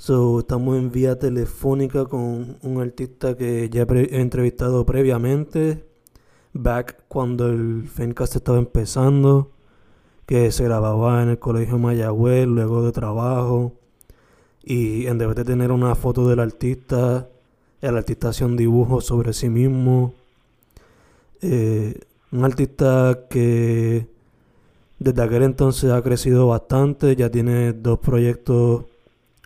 [0.00, 5.84] So, estamos en vía telefónica con un artista que ya he entrevistado previamente,
[6.54, 9.50] back cuando el Fencast estaba empezando,
[10.24, 13.74] que se grababa en el colegio Mayagüez, luego de trabajo.
[14.64, 17.28] Y en vez de tener una foto del artista,
[17.82, 20.14] el artista hacía un dibujo sobre sí mismo.
[21.42, 22.00] Eh,
[22.32, 24.08] un artista que
[24.98, 28.84] desde aquel entonces ha crecido bastante, ya tiene dos proyectos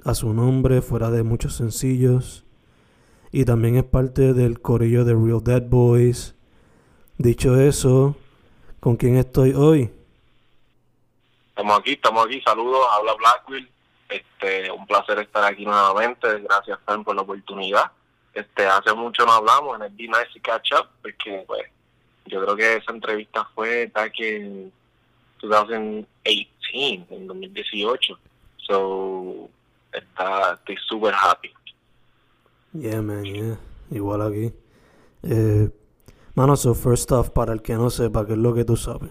[0.05, 2.45] a su nombre, fuera de muchos sencillos.
[3.33, 6.35] Y también es parte del corillo de Real Dead Boys.
[7.19, 8.17] Dicho eso,
[8.81, 9.91] ¿con quién estoy hoy?
[11.49, 12.41] Estamos aquí, estamos aquí.
[12.43, 13.69] Saludos, habla Blackwell.
[14.09, 16.41] Este, un placer estar aquí nuevamente.
[16.41, 17.91] Gracias, Fan, por la oportunidad.
[18.35, 21.63] Este, hace mucho no hablamos, en el Be Nice Catch Up, porque pues,
[22.27, 24.73] yo creo que esa entrevista fue en
[25.41, 28.19] 2018, en 2018.
[28.59, 29.49] So,
[29.95, 31.53] está, estoy super happy.
[32.73, 33.59] Yeah, man, yeah.
[33.91, 34.53] Igual aquí.
[35.23, 35.71] Eh,
[36.35, 39.11] mano, so first off, para el que no sepa, ¿qué es lo que tú sabes?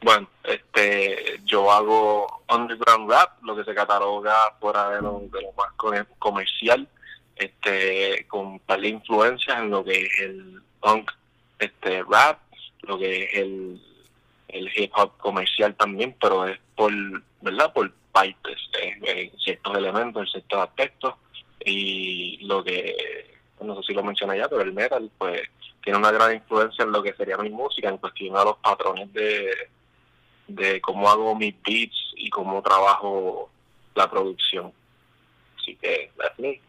[0.00, 5.52] Bueno, este, yo hago underground rap, lo que se cataloga fuera de lo, de lo
[5.52, 5.72] más
[6.18, 6.88] comercial,
[7.36, 11.10] este, con de influencias en lo que es el punk,
[11.58, 12.38] este, rap,
[12.82, 13.82] lo que es el,
[14.48, 16.92] el hip hop comercial también, pero es por,
[17.42, 17.72] ¿verdad?
[17.72, 21.14] Por partes, en ciertos elementos, en ciertos aspectos,
[21.64, 25.42] y lo que, no sé si lo mencioné ya, pero el metal, pues,
[25.82, 29.12] tiene una gran influencia en lo que sería mi música, en cuestión a los patrones
[29.12, 29.50] de
[30.48, 33.50] de cómo hago mis beats y cómo trabajo
[33.94, 34.72] la producción.
[35.58, 36.60] Así que, that's me.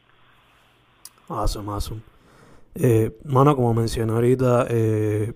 [1.29, 2.01] Awesome, awesome.
[2.75, 5.33] Eh, mano, como mencioné ahorita, eh,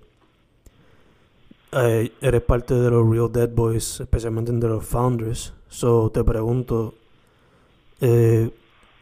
[1.72, 5.54] eh, eres parte de los Real Dead Boys, especialmente de los founders.
[5.74, 6.94] So, te pregunto,
[8.00, 8.52] eh,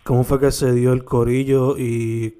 [0.06, 2.38] ¿cómo fue que se dio el corillo y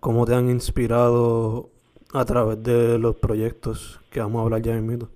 [0.00, 1.70] cómo te han inspirado
[2.12, 5.08] a través de los proyectos que vamos a hablar ya en mito?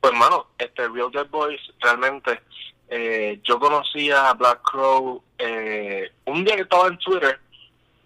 [0.00, 2.40] Pues, hermano, este Real Dead Boys realmente,
[2.88, 7.38] eh, yo conocí a Black Crow eh, un día que estaba en Twitter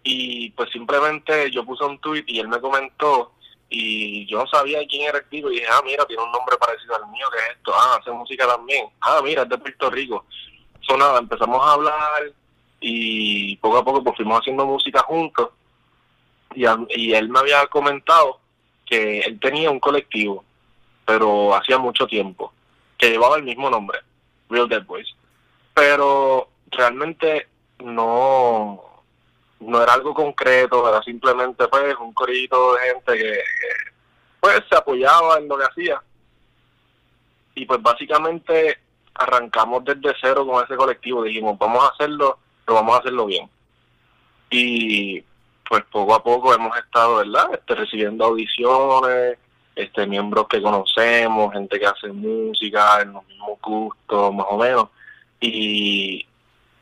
[0.03, 3.33] y pues simplemente yo puse un tweet y él me comentó
[3.69, 6.95] y yo sabía quién era el tipo y dije, ah, mira, tiene un nombre parecido
[6.97, 7.73] al mío, que es esto?
[7.75, 8.87] Ah, hace música también.
[9.01, 10.25] Ah, mira, es de Puerto Rico.
[10.81, 12.33] So, nada, empezamos a hablar
[12.81, 15.51] y poco a poco pues fuimos haciendo música juntos
[16.55, 18.39] y, y él me había comentado
[18.85, 20.45] que él tenía un colectivo
[21.07, 22.53] pero hacía mucho tiempo,
[22.99, 24.01] que llevaba el mismo nombre,
[24.51, 25.09] Real Dead Boys.
[25.73, 27.47] Pero realmente
[27.79, 28.83] no,
[29.61, 33.41] no era algo concreto, era simplemente pues un corito de gente que,
[34.41, 36.03] pues se apoyaba en lo que hacía.
[37.55, 38.79] Y pues básicamente
[39.15, 43.49] arrancamos desde cero con ese colectivo, dijimos vamos a hacerlo, pero vamos a hacerlo bien.
[44.51, 45.25] Y
[45.69, 47.55] pues poco a poco hemos estado, ¿verdad?
[47.55, 49.39] Este, recibiendo audiciones,
[49.75, 54.89] este miembros que conocemos, gente que hace música en los mismos gustos, más o menos.
[55.41, 56.27] Y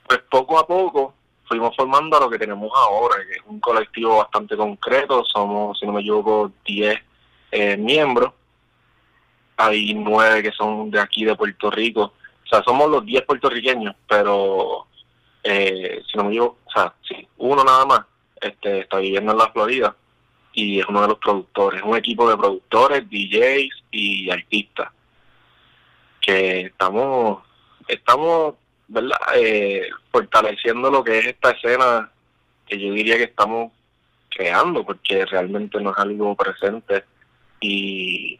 [0.06, 1.14] pues poco a poco
[1.54, 5.92] fuimos formando lo que tenemos ahora, que es un colectivo bastante concreto, somos, si no
[5.92, 7.00] me equivoco, 10
[7.52, 8.32] eh, miembros.
[9.56, 12.12] Hay nueve que son de aquí, de Puerto Rico.
[12.44, 14.86] O sea, somos los 10 puertorriqueños, pero
[15.44, 18.00] eh, si no me equivoco, o sea, sí, uno nada más
[18.40, 19.94] este, está viviendo en la Florida
[20.52, 24.90] y es uno de los productores, un equipo de productores, DJs y artistas
[26.20, 27.42] que estamos,
[27.86, 28.54] estamos,
[28.88, 29.18] ¿verdad?
[29.34, 32.10] Eh, fortaleciendo lo que es esta escena
[32.66, 33.72] que yo diría que estamos
[34.28, 37.04] creando, porque realmente no es algo presente
[37.60, 38.38] y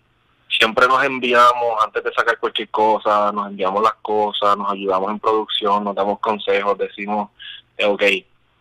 [0.49, 5.19] siempre nos enviamos, antes de sacar cualquier cosa, nos enviamos las cosas, nos ayudamos en
[5.19, 7.31] producción, nos damos consejos, decimos,
[7.77, 8.03] eh, ok,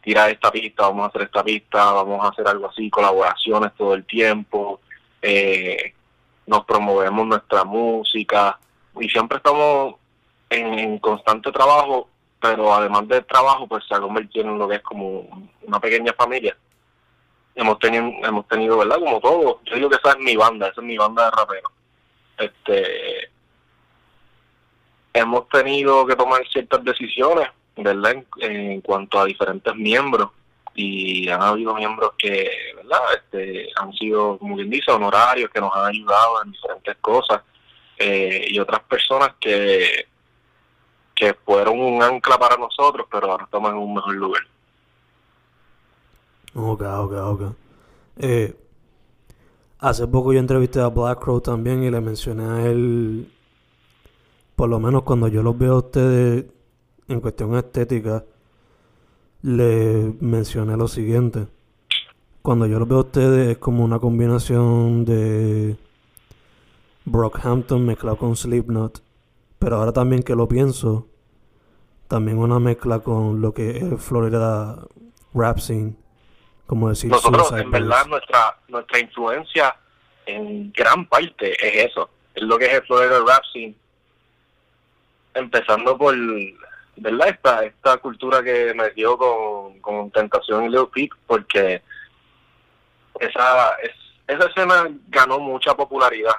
[0.01, 3.93] tira esta pista, vamos a hacer esta pista, vamos a hacer algo así, colaboraciones todo
[3.93, 4.81] el tiempo,
[5.21, 5.93] eh,
[6.45, 8.59] nos promovemos nuestra música
[8.99, 9.95] y siempre estamos
[10.53, 12.09] en, constante trabajo,
[12.39, 15.27] pero además del trabajo, pues se ha convertido en lo que es como
[15.61, 16.55] una pequeña familia.
[17.55, 18.99] Hemos tenido, hemos tenido, ¿verdad?
[18.99, 21.71] Como todo, yo digo que esa es mi banda, esa es mi banda de rapero
[22.37, 23.29] este
[25.13, 28.23] hemos tenido que tomar ciertas decisiones, ¿verdad?
[28.39, 30.31] En, cuanto a diferentes miembros
[30.73, 33.01] y han habido miembros que, ¿verdad?
[33.15, 37.43] Este, han sido, como bien dice, honorarios, que nos han ayudado en diferentes cosas
[37.99, 40.07] eh, y otras personas que,
[41.15, 44.41] que fueron un ancla para nosotros, pero ahora estamos en un mejor lugar.
[46.55, 47.41] Ok, ok, ok.
[48.17, 48.55] Eh,
[49.83, 53.29] Hace poco yo entrevisté a Black Crow también y le mencioné a él,
[54.55, 56.45] por lo menos cuando yo los veo a ustedes
[57.09, 58.23] en cuestión estética,
[59.41, 61.47] le mencioné lo siguiente.
[62.41, 65.75] Cuando yo los veo a ustedes es como una combinación de
[67.03, 69.01] Brockhampton mezclado con Slipknot.
[69.63, 71.07] Pero ahora también que lo pienso,
[72.09, 74.77] también una mezcla con lo que es Florida
[75.33, 75.95] rap scene
[76.65, 79.75] como decir nosotros en verdad nuestra nuestra influencia
[80.25, 83.73] en gran parte es eso es lo que es el Florida rap scene.
[85.33, 86.13] Empezando por
[86.97, 91.81] verdad esta esta cultura que me dio con, con Tentación y Leo Peak porque
[93.17, 93.91] esa es,
[94.27, 96.35] esa escena ganó mucha popularidad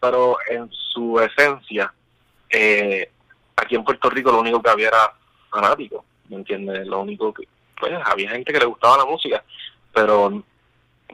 [0.00, 1.92] pero en su esencia
[2.50, 3.10] eh,
[3.56, 5.12] aquí en Puerto Rico lo único que había era
[5.50, 6.86] fanático ¿me entiendes?
[6.86, 7.48] lo único que
[7.78, 9.44] pues había gente que le gustaba la música,
[9.92, 10.42] pero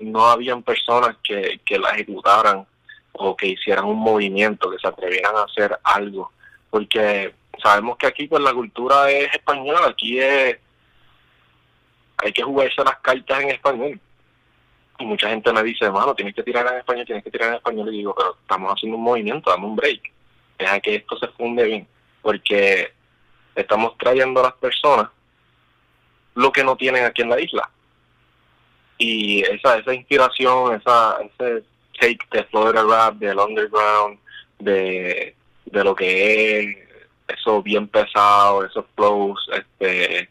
[0.01, 2.67] no habían personas que, que la ejecutaran
[3.13, 6.31] o que hicieran un movimiento, que se atrevieran a hacer algo,
[6.71, 10.59] porque sabemos que aquí pues la cultura es española, aquí es
[12.19, 14.01] hay que jugarse las cartas en español.
[14.99, 17.55] Y mucha gente me dice, hermano, tienes que tirar en español, tienes que tirar en
[17.57, 17.93] español.
[17.93, 20.13] Y digo, pero estamos haciendo un movimiento, dame un break.
[20.63, 21.89] Deja que esto se funde bien.
[22.23, 22.93] Porque
[23.55, 25.09] estamos trayendo a las personas
[26.35, 27.69] lo que no tienen aquí en la isla.
[28.97, 31.65] Y esa, esa inspiración, esa, ese
[31.99, 34.19] take de Florida Rap, del underground,
[34.61, 35.35] de,
[35.67, 36.77] de lo que es
[37.27, 40.29] eso bien pesado, esos flows, este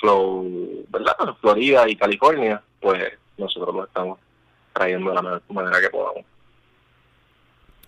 [0.00, 1.16] flow, ¿verdad?
[1.40, 4.18] Florida y California, pues nosotros lo estamos
[4.74, 6.24] trayendo de la manera que podamos.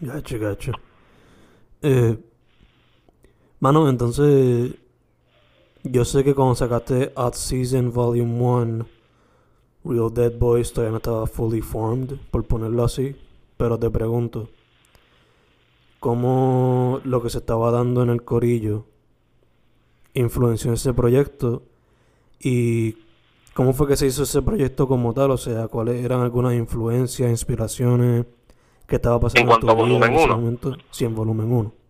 [0.00, 0.72] Gacho, gacho.
[1.88, 2.18] Eh,
[3.60, 4.74] mano, entonces
[5.84, 8.86] yo sé que cuando sacaste Odd Season Volume 1,
[9.84, 13.14] Real Dead Boys todavía no estaba fully formed, por ponerlo así.
[13.56, 14.48] Pero te pregunto,
[16.00, 18.86] ¿cómo lo que se estaba dando en el corillo
[20.14, 21.62] influenció ese proyecto?
[22.40, 22.96] ¿Y
[23.54, 25.30] cómo fue que se hizo ese proyecto como tal?
[25.30, 28.26] O sea, ¿cuáles eran algunas influencias, inspiraciones
[28.86, 30.76] que estaba pasando en, cuanto a volumen en ese momento?
[30.90, 31.85] Sí, en volumen 1.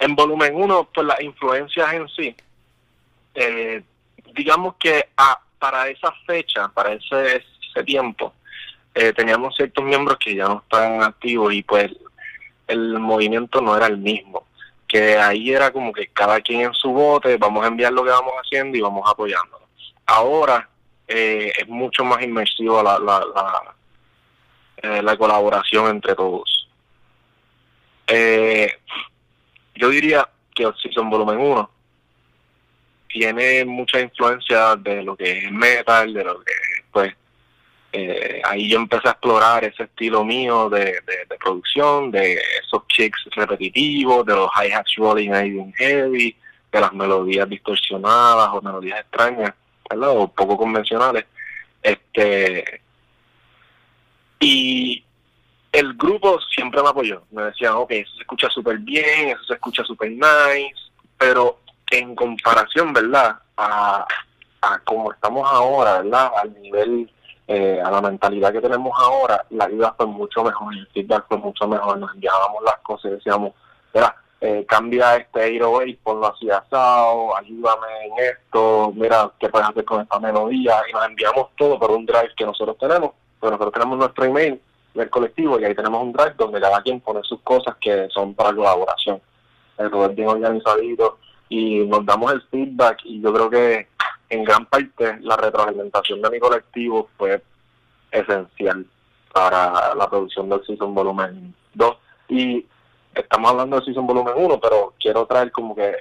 [0.00, 2.34] En volumen 1, pues las influencias en sí
[3.34, 3.82] eh,
[4.34, 5.08] digamos que
[5.58, 8.32] para esa fecha, para ese, ese tiempo,
[8.94, 11.90] eh, teníamos ciertos miembros que ya no estaban activos y pues
[12.66, 14.46] el movimiento no era el mismo.
[14.86, 18.10] Que ahí era como que cada quien en su bote, vamos a enviar lo que
[18.10, 19.68] vamos haciendo y vamos apoyándonos.
[20.06, 20.68] Ahora
[21.06, 23.74] eh, es mucho más inmersivo la, la, la,
[24.78, 26.68] eh, la colaboración entre todos.
[29.80, 31.70] Yo diría que Oxygen Volumen 1
[33.08, 36.52] tiene mucha influencia de lo que es metal, de lo que
[36.92, 37.14] pues
[37.92, 43.24] eh, ahí yo empecé a explorar ese estilo mío de, de, producción, de esos kicks
[43.34, 46.36] repetitivos, de los hi-hats rolling ahí bien heavy,
[46.70, 49.54] de las melodías distorsionadas o melodías extrañas,
[49.88, 50.10] ¿verdad?
[50.10, 51.24] O poco convencionales.
[51.82, 52.82] Este
[54.38, 55.02] y
[55.72, 59.54] el grupo siempre me apoyó, me decían, ok, eso se escucha súper bien, eso se
[59.54, 60.74] escucha súper nice,
[61.16, 61.58] pero
[61.90, 63.36] en comparación, ¿verdad?
[63.56, 64.06] A,
[64.62, 66.32] a como estamos ahora, ¿verdad?
[66.42, 67.10] Al nivel,
[67.46, 71.38] eh, a la mentalidad que tenemos ahora, la vida fue mucho mejor, el feedback fue
[71.38, 73.52] mucho mejor, nos enviábamos las cosas y decíamos,
[73.92, 74.14] ¿verdad?
[74.40, 80.00] eh, cambia este 808, ponlo así asado, ayúdame en esto, mira qué puedes hacer con
[80.00, 83.98] esta melodía, y nos enviamos todo por un drive que nosotros tenemos, pero nosotros tenemos
[83.98, 84.60] nuestro email
[84.94, 88.34] del colectivo y ahí tenemos un drive donde cada quien pone sus cosas que son
[88.34, 89.20] para colaboración.
[89.76, 91.18] Todo es bien organizadito
[91.48, 93.88] y nos damos el feedback y yo creo que
[94.28, 97.42] en gran parte la retroalimentación de mi colectivo fue
[98.10, 98.86] esencial
[99.32, 101.96] para la producción del Season Volumen 2
[102.28, 102.66] y
[103.14, 105.94] estamos hablando del Season Volumen 1 pero quiero traer como que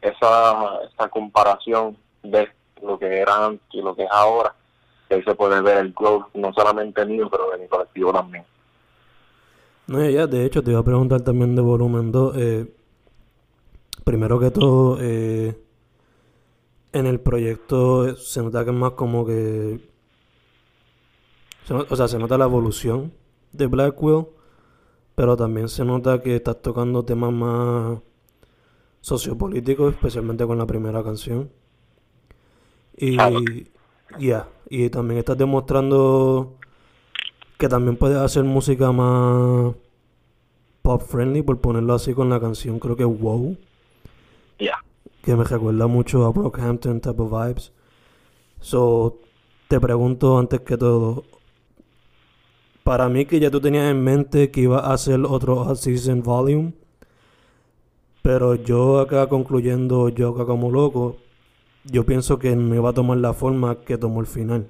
[0.00, 2.50] esa, esa comparación de
[2.82, 4.54] lo que era antes y lo que es ahora
[5.08, 8.44] que ahí se puede ver el growth no solamente mío pero de mi colectivo también
[9.88, 12.76] no, ya, de hecho te iba a preguntar también de volumen 2 eh,
[14.06, 15.60] primero que todo, eh,
[16.92, 19.80] en el proyecto se nota que es más como que.
[21.68, 23.12] o sea, se nota la evolución
[23.50, 24.26] de Blackwell,
[25.16, 27.98] pero también se nota que estás tocando temas más
[29.00, 31.50] sociopolíticos, especialmente con la primera canción.
[32.96, 33.16] Y.
[34.18, 36.56] Ya, y también estás demostrando
[37.58, 39.74] que también puedes hacer música más
[40.82, 43.56] pop friendly, por ponerlo así, con la canción, creo que Wow.
[45.22, 47.72] Que me recuerda mucho a Brockhampton type of vibes.
[48.60, 49.18] So,
[49.66, 51.24] te pregunto antes que todo,
[52.84, 56.22] para mí que ya tú tenías en mente que iba a hacer otro All Season
[56.22, 56.74] Volume,
[58.22, 61.16] pero yo acá concluyendo, yo acá como loco,
[61.90, 64.68] yo pienso que no iba a tomar la forma que tomó el final.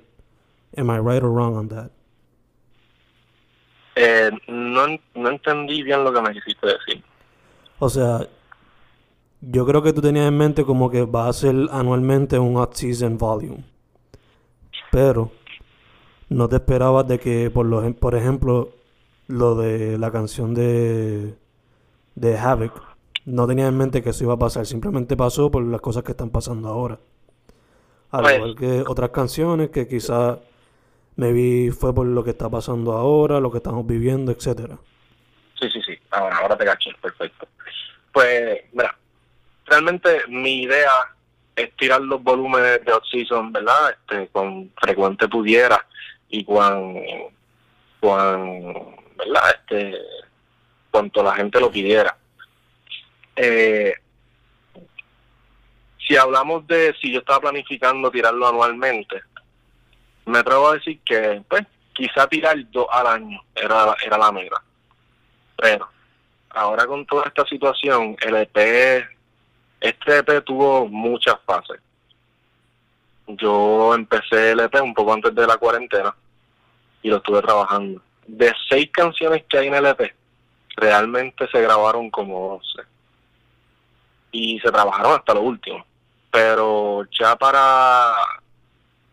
[0.76, 1.90] Am I right or wrong on that?
[3.94, 7.02] Eh, no, no entendí bien lo que me quisiste decir.
[7.78, 8.26] O sea,
[9.40, 12.74] yo creo que tú tenías en mente como que va a ser anualmente un Hot
[12.74, 13.64] Season Volume.
[14.90, 15.30] Pero
[16.28, 18.70] no te esperabas de que, por, lo, por ejemplo,
[19.28, 21.34] lo de la canción de,
[22.14, 22.82] de Havoc,
[23.26, 24.66] no tenías en mente que eso iba a pasar.
[24.66, 26.98] Simplemente pasó por las cosas que están pasando ahora.
[28.12, 30.38] Al pues igual que otras canciones que quizás
[31.16, 34.78] me vi fue por lo que está pasando ahora, lo que estamos viviendo, etcétera.
[35.60, 35.98] Sí, sí, sí.
[36.10, 37.48] Ahora, ahora te caché, perfecto.
[38.12, 38.96] Pues, mira,
[39.66, 40.90] realmente mi idea
[41.56, 43.90] es tirar los volúmenes de off-season, ¿verdad?
[43.90, 45.84] Este, con frecuente pudiera
[46.28, 46.94] y cuan,
[47.98, 48.72] cuan,
[49.16, 49.56] ¿verdad?
[49.58, 49.94] Este,
[50.90, 52.16] cuanto la gente lo pidiera.
[53.36, 53.94] Eh,
[56.06, 59.22] si hablamos de si yo estaba planificando tirarlo anualmente,
[60.24, 64.62] me atrevo a decir que, pues, quizá tirar dos al año era, era la meta.
[65.56, 65.88] Pero
[66.50, 69.16] ahora con toda esta situación, el EP
[69.80, 71.80] este EP tuvo muchas fases.
[73.26, 76.14] Yo empecé el EP un poco antes de la cuarentena
[77.02, 78.00] y lo estuve trabajando.
[78.26, 80.14] De seis canciones que hay en el EP,
[80.76, 82.88] realmente se grabaron como 12.
[84.38, 85.84] Y se trabajaron hasta lo último.
[86.30, 88.14] Pero ya para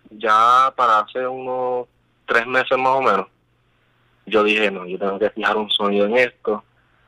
[0.09, 1.87] ya para hace unos
[2.25, 3.27] tres meses más o menos,
[4.25, 6.63] yo dije, no, yo tengo que fijar un sonido en esto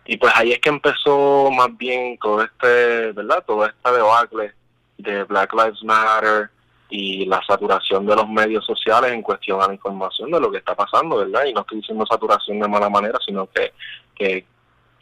[0.06, 3.44] y pues ahí es que empezó más bien todo este, ¿verdad?
[3.46, 4.54] Todo este debacle
[5.00, 6.50] de Black Lives Matter
[6.90, 10.60] y la saturación de los medios sociales en cuestión a la información de lo que
[10.60, 11.46] está pasando, ¿verdad?
[11.46, 13.74] Y no estoy diciendo saturación de mala manera, sino que,
[14.14, 14.46] que,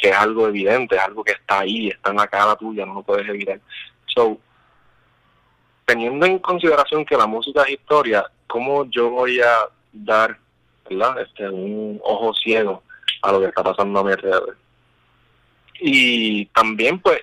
[0.03, 2.95] que es algo evidente, es algo que está ahí, está en la cara tuya, no
[2.95, 3.61] lo puedes evitar.
[4.05, 4.37] So,
[5.85, 10.37] teniendo en consideración que la música es historia, ¿cómo yo voy a dar,
[10.89, 11.21] ¿verdad?
[11.21, 12.83] Este, un ojo ciego
[13.21, 14.57] a lo que está pasando a mi alrededor?
[15.79, 17.21] y también pues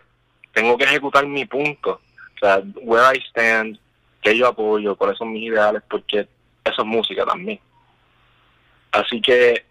[0.52, 2.00] tengo que ejecutar mi punto,
[2.34, 3.78] o sea, where I stand,
[4.22, 6.26] que yo apoyo, cuáles son mis ideales, porque
[6.64, 7.60] eso es música también.
[8.90, 9.64] Así que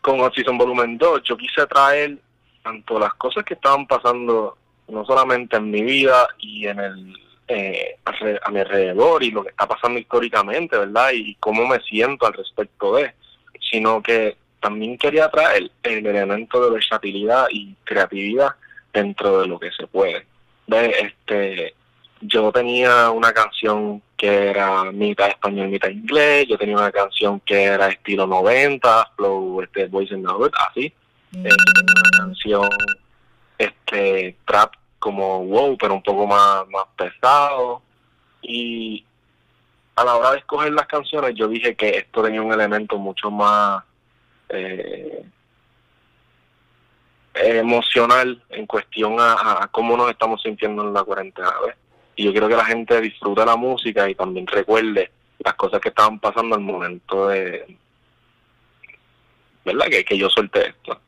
[0.00, 2.18] con Oxygen Volumen 2 yo quise traer
[2.64, 4.56] tanto las cosas que estaban pasando,
[4.88, 7.16] no solamente en mi vida y en el
[7.46, 11.10] eh, a mi alrededor y lo que está pasando históricamente, ¿verdad?
[11.12, 13.12] Y cómo me siento al respecto de,
[13.70, 18.54] sino que también quería traer el elemento de versatilidad y creatividad
[18.94, 20.24] dentro de lo que se puede.
[20.66, 21.74] Este,
[22.22, 27.64] yo tenía una canción que era mitad español, mitad inglés, yo tenía una canción que
[27.64, 30.26] era estilo 90, flow, este, voice and
[30.70, 30.92] así.
[31.34, 31.48] Eh,
[32.22, 32.68] una canción,
[33.58, 37.82] este, trap como wow, pero un poco más, más pesado.
[38.42, 39.04] Y
[39.96, 43.30] a la hora de escoger las canciones, yo dije que esto tenía un elemento mucho
[43.30, 43.84] más
[44.48, 45.24] eh,
[47.34, 51.52] emocional en cuestión a, cómo nos estamos sintiendo en la cuarentena.
[52.16, 55.88] Y yo quiero que la gente disfrute la música y también recuerde las cosas que
[55.88, 57.76] estaban pasando al momento de,
[59.64, 59.86] ¿verdad?
[59.88, 61.00] Que, que yo solté esto.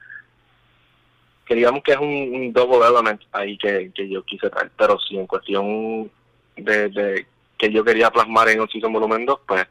[1.46, 4.98] Que digamos que es un, un double element ahí que, que yo quise traer, pero
[4.98, 6.10] sí en cuestión
[6.56, 7.26] de,
[7.56, 9.64] que yo quería plasmar en sitio volumen 2, pues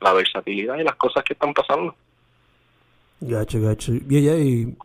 [0.00, 1.94] la versatilidad y las cosas que están pasando.
[3.20, 3.92] Gacho, gacho.
[3.94, 4.76] Y, ella- y,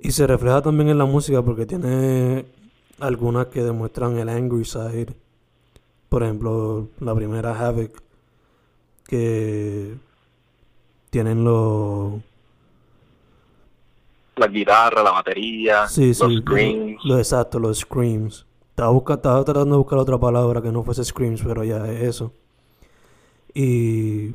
[0.00, 2.44] y se refleja también en la música porque tiene
[3.00, 5.14] algunas que demuestran el angry side.
[6.08, 8.02] Por ejemplo, la primera Havoc,
[9.06, 9.94] que
[11.10, 12.14] tienen los...
[14.38, 17.04] La guitarra, la batería, Sí, los lo- screams.
[17.04, 18.46] lo exacto, los screams.
[18.70, 22.02] Estaba, busca- estaba tratando de buscar otra palabra que no fuese screams, pero ya es
[22.02, 22.32] eso.
[23.54, 24.32] Y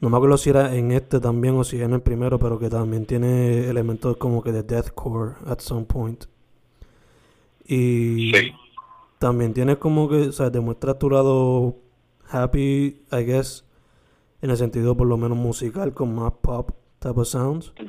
[0.00, 2.68] no me acuerdo si era en este también o si en el primero, pero que
[2.68, 6.24] también tiene elementos como que de deathcore at some point.
[7.66, 8.52] Y Sí.
[9.18, 11.76] también tiene como que, o sea, demuestra tu lado
[12.30, 13.64] happy, I guess,
[14.42, 17.72] en el sentido por lo menos musical, con más pop type of sounds.
[17.78, 17.86] Sí,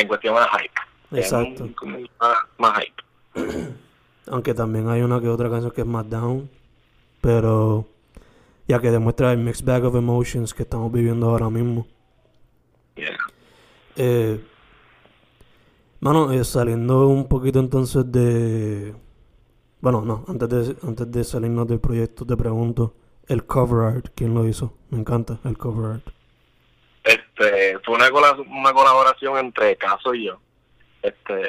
[0.00, 1.20] en cuestión más hype.
[1.20, 1.64] Exacto.
[1.64, 3.74] Es como Más, más hype.
[4.26, 6.50] Aunque también hay una que otra canción que es más down.
[7.20, 7.86] Pero
[8.66, 11.86] ya que demuestra el mixed bag of emotions que estamos viviendo ahora mismo.
[12.94, 13.16] Yeah.
[13.96, 14.44] Eh,
[16.00, 18.94] mano, eh, saliendo un poquito entonces de...
[19.80, 22.94] Bueno, no, antes de, antes de salirnos del proyecto te pregunto,
[23.26, 24.74] el cover art, ¿quién lo hizo?
[24.90, 26.17] Me encanta el cover art.
[27.38, 28.08] Este, fue una,
[28.48, 30.40] una colaboración entre Caso y yo.
[31.02, 31.48] Este,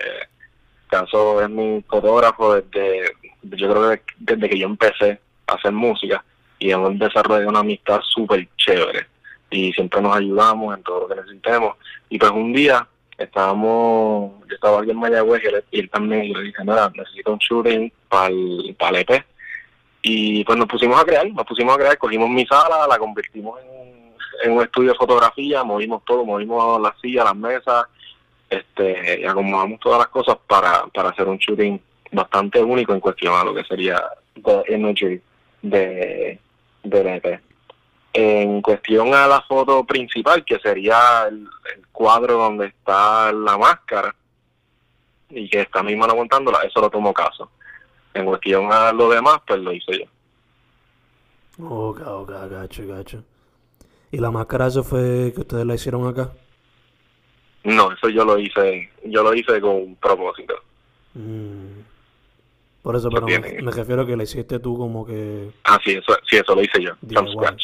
[0.88, 3.12] Caso es mi fotógrafo desde,
[3.44, 6.24] yo creo que desde que yo empecé a hacer música
[6.60, 9.08] y hemos desarrollado una amistad súper chévere
[9.50, 11.76] y siempre nos ayudamos en todo lo que necesitemos.
[12.10, 16.26] Y pues un día estábamos, yo estaba aquí en Mayagüez y él, y él también,
[16.26, 19.26] y le dije, nada, necesito un shooting para el, EP.
[20.02, 23.60] Y pues nos pusimos a crear, nos pusimos a crear, cogimos mi sala, la convertimos
[23.62, 23.99] en,
[24.44, 27.86] en un estudio de fotografía, movimos todo, movimos las sillas, las mesas,
[28.50, 31.80] este, y acomodamos todas las cosas para, para hacer un shooting
[32.12, 34.02] bastante único en cuestión a lo que sería
[34.44, 35.22] the imagery
[35.62, 36.40] de,
[36.84, 37.42] del EP.
[38.14, 41.48] En cuestión a la foto principal, que sería el,
[41.92, 44.16] cuadro donde está la máscara
[45.30, 47.52] y que está mi mano montándola, eso lo tomo caso.
[48.14, 51.66] En cuestión a lo demás, pues lo hice yo.
[51.68, 52.00] Ok,
[52.50, 53.24] gacho, gacho.
[54.12, 56.32] ¿Y la máscara eso fue que ustedes la hicieron acá?
[57.64, 60.56] No, eso yo lo hice, yo lo hice con propósito.
[61.14, 61.82] Mm.
[62.82, 65.52] Por eso, pero me, refiero a que la hiciste tú como que...
[65.66, 67.64] Ah, sí, eso, sí, eso lo hice yo, from scratch.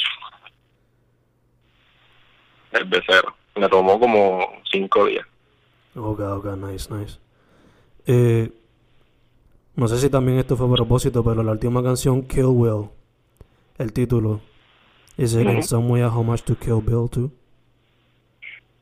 [2.73, 3.33] El de cero.
[3.55, 5.25] Me tomó como cinco días.
[5.95, 7.17] Ok, ok, nice, nice.
[8.05, 8.51] Eh,
[9.75, 12.89] no sé si también esto fue a propósito, pero la última canción, Kill Will,
[13.77, 14.41] el título,
[15.17, 15.63] ¿is it in Ujú.
[15.63, 17.31] some way a homage to Kill Bill too?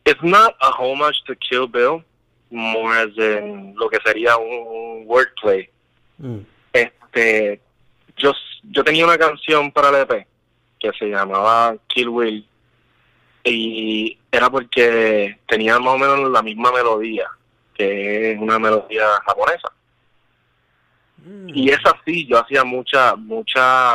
[0.05, 2.03] It's not a homage to Kill Bill,
[2.51, 5.69] more as in lo que sería un wordplay.
[6.19, 6.45] Mm.
[6.73, 7.61] Este,
[8.17, 8.33] yo,
[8.71, 10.27] yo tenía una canción para el EP
[10.79, 12.45] que se llamaba Kill Will
[13.43, 17.27] y era porque tenía más o menos la misma melodía,
[17.73, 19.71] que es una melodía japonesa.
[21.47, 23.93] Y es así, yo hacía mucha, mucha,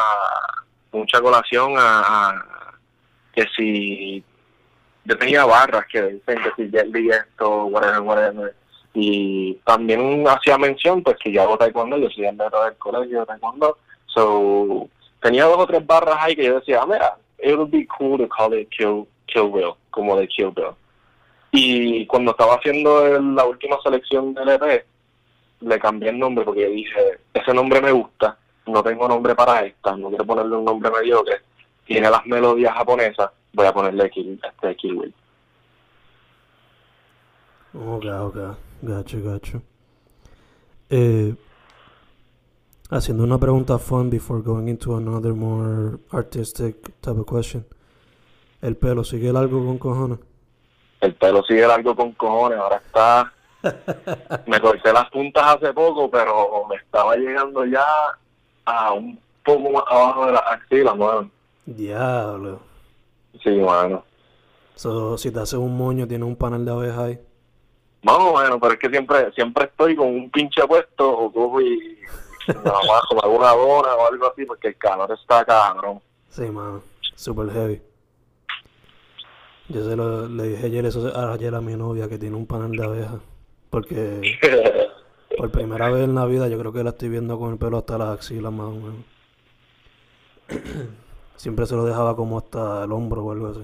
[0.93, 2.45] mucha colación a,
[3.35, 4.23] que si
[5.05, 8.55] yo tenía barras que dicen que si Jet Li esto, whatever, whatever.
[8.95, 13.27] Y también hacía mención, pues que yo hago taekwondo, yo soy neto del colegio de
[13.27, 13.79] taekwondo.
[14.07, 14.89] So,
[15.21, 18.19] tenía dos o tres barras ahí que yo decía, "Ah, mira, it would be cool
[18.19, 20.73] to call it Kill, Kill Bill, como de Kill Bill.
[21.53, 24.85] Y cuando estaba haciendo el- la última selección del EP,
[25.61, 28.37] le cambié el nombre porque dije, ese nombre me gusta,
[28.69, 31.41] no tengo nombre para esta, no quiero ponerle un nombre mediocre,
[31.85, 35.15] tiene las melodías japonesas, voy a ponerle Kill, este Kill Will.
[37.75, 38.37] Ok, ok,
[38.83, 39.63] gacho, gacho.
[40.91, 41.35] Eh,
[42.91, 47.67] haciendo una pregunta fun before going into another more artistic type of question.
[48.61, 50.19] ¿El pelo sigue largo con cojones?
[51.01, 53.33] El pelo sigue largo con cojones, ahora está...
[54.47, 57.85] Me corté las puntas hace poco, pero me estaba llegando ya
[58.69, 61.31] a un poco más abajo de las axilas, mano.
[61.67, 62.61] Diablo.
[63.43, 64.05] Sí, mano.
[64.75, 67.19] So, si te haces un moño, tiene un panel de abeja ahí.
[68.03, 71.61] Más o menos, pero es que siempre siempre estoy con un pinche puesto o cojo
[71.61, 71.99] y
[72.49, 76.01] abajo, me hago una dona o algo así, porque el calor está cabrón.
[76.29, 76.83] Sí, mano.
[77.15, 77.83] Super heavy.
[79.69, 82.73] Yo se lo, le dije ayer eso ayer a mi novia que tiene un panel
[82.73, 83.21] de abeja.
[83.71, 84.39] Porque
[85.39, 87.79] por primera vez en la vida yo creo que la estoy viendo con el pelo
[87.79, 89.05] hasta las axilas más o menos.
[91.37, 93.61] Siempre se lo dejaba como hasta el hombro o algo así.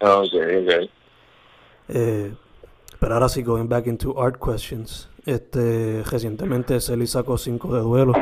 [0.00, 0.90] ok, ok.
[1.88, 2.32] Eh,
[3.00, 5.08] Pero ahora sí, going back into art questions.
[5.26, 8.12] Este, recientemente Celi sacó 5 de duelo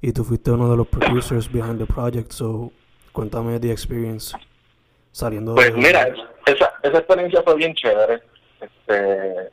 [0.00, 2.72] y tú fuiste uno de los producers behind the project, so
[3.12, 4.36] cuéntame the experience
[5.12, 6.08] saliendo pues mira,
[6.46, 8.22] esa, esa experiencia fue bien chévere.
[8.60, 9.50] Este,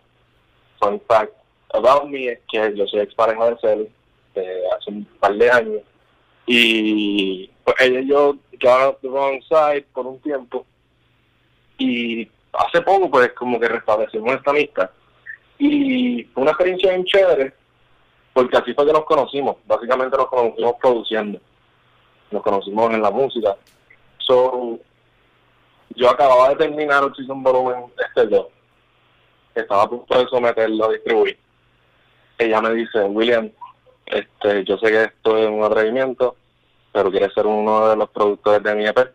[0.80, 1.43] fun fact
[1.74, 3.90] about me es que yo soy ex pareja de Celi
[4.76, 5.82] hace un par de años.
[6.46, 10.66] Y pues ella y yo got the wrong side por un tiempo.
[11.78, 14.90] Y hace poco pues como que restablecimos esta amistad.
[15.58, 17.54] Y fue una experiencia bien chévere
[18.34, 19.58] porque así fue que nos conocimos.
[19.66, 21.40] Básicamente nos conocimos produciendo.
[22.32, 23.56] Nos conocimos en la música.
[24.20, 24.80] So
[25.96, 28.48] yo acababa de terminar el season volumen este 2
[29.54, 31.38] estaba a punto de someterlo a distribuir
[32.38, 33.52] ella me dice William
[34.06, 36.36] este yo sé que esto es un atrevimiento
[36.92, 39.14] pero quieres ser uno de los productores de mi EP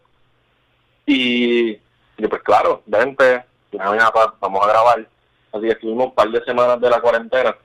[1.06, 1.78] y
[2.18, 5.06] y pues claro, vente, vamos a grabar.
[5.52, 7.56] Así que estuvimos un par de semanas de la cuarentena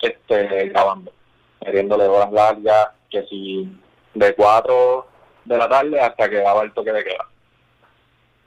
[0.00, 1.12] este, grabando,
[1.64, 3.68] metiéndole horas largas, que si
[4.14, 5.06] de 4
[5.46, 7.26] de la tarde hasta que daba el toque de queda.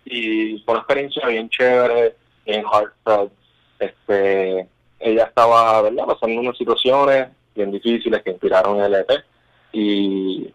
[0.05, 3.33] Y fue una experiencia bien chévere, bien heartfelt.
[3.79, 4.67] Este,
[4.99, 9.23] ella estaba, ¿verdad?, pasando unas situaciones bien difíciles que inspiraron el EP.
[9.71, 10.53] Y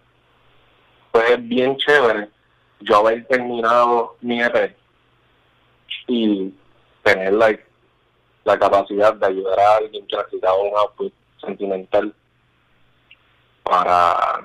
[1.13, 2.29] fue bien chévere
[2.81, 4.77] yo haber terminado mi EP
[6.07, 6.53] y
[7.03, 7.65] tener like,
[8.45, 12.15] la capacidad de ayudar a alguien que necesitaba un output sentimental
[13.63, 14.45] para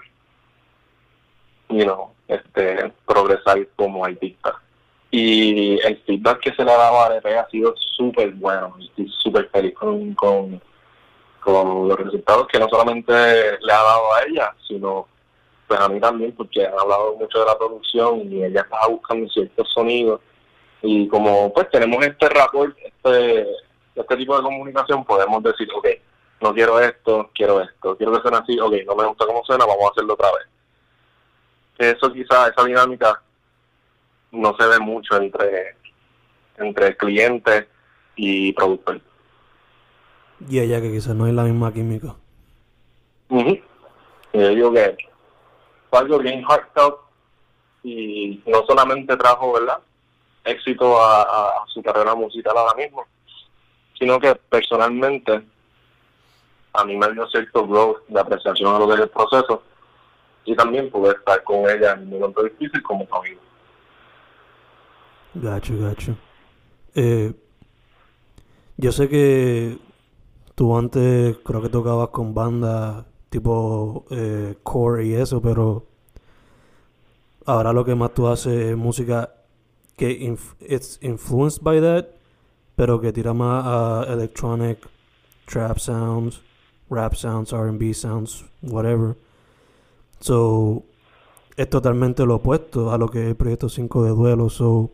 [1.69, 4.59] you know, este, progresar como artista.
[5.11, 8.75] Y el feedback que se le ha dado a EP ha sido súper bueno.
[8.79, 10.61] Estoy súper feliz con, con,
[11.39, 15.07] con los resultados que no solamente le ha dado a ella, sino
[15.67, 19.29] pues a mí también, porque han hablado mucho de la producción y ella estaba buscando
[19.29, 20.19] ciertos sonidos
[20.81, 23.45] y como pues tenemos este rapport, este,
[23.95, 25.87] este tipo de comunicación, podemos decir, ok,
[26.41, 29.65] no quiero esto, quiero esto, quiero que suene así, ok, no me gusta cómo suena,
[29.65, 31.97] vamos a hacerlo otra vez.
[31.97, 33.21] Eso quizás, esa dinámica
[34.31, 35.75] no se ve mucho entre,
[36.57, 37.67] entre cliente
[38.15, 39.01] y productor.
[40.47, 42.15] Y ella que quizás no es la misma química.
[43.29, 43.61] Y
[44.33, 44.97] yo digo que
[45.89, 46.95] fue algo bien heartfelt
[47.83, 49.79] y no solamente trajo, ¿verdad?
[50.43, 53.05] éxito a, su carrera musical ahora mismo,
[53.97, 55.41] sino que personalmente
[56.73, 59.63] a mí me dio cierto growth de apreciación a lo que es el proceso
[60.45, 63.41] y también pude estar con ella en un momento difícil como amigo.
[65.35, 66.15] Gacho, gacho.
[66.95, 67.33] Eh,
[68.77, 69.77] yo sé que
[70.55, 75.85] tú antes creo que tocabas con bandas tipo eh, core y eso, pero
[77.45, 79.33] ahora lo que más tú haces es música
[79.95, 82.07] que inf it's influenced by that,
[82.75, 84.79] pero que tira más a electronic,
[85.45, 86.41] trap sounds,
[86.89, 89.15] rap sounds, R&B sounds, whatever.
[90.21, 90.83] So,
[91.55, 94.49] es totalmente lo opuesto a lo que es el proyecto 5 de duelo.
[94.49, 94.91] So,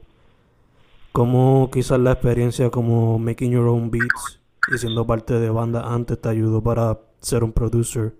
[1.16, 6.20] como quizás la experiencia como making your own beats y siendo parte de banda antes
[6.20, 8.12] te ayudó para ser un producer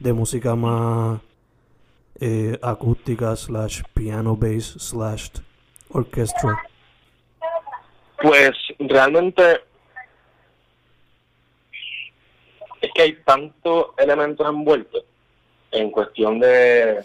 [0.00, 1.20] de música más
[2.18, 5.28] eh, acústica slash piano bass slash
[5.90, 6.50] orquestra?
[8.20, 9.60] Pues realmente
[12.80, 15.04] es que hay tantos elementos envueltos
[15.70, 17.04] en cuestión de,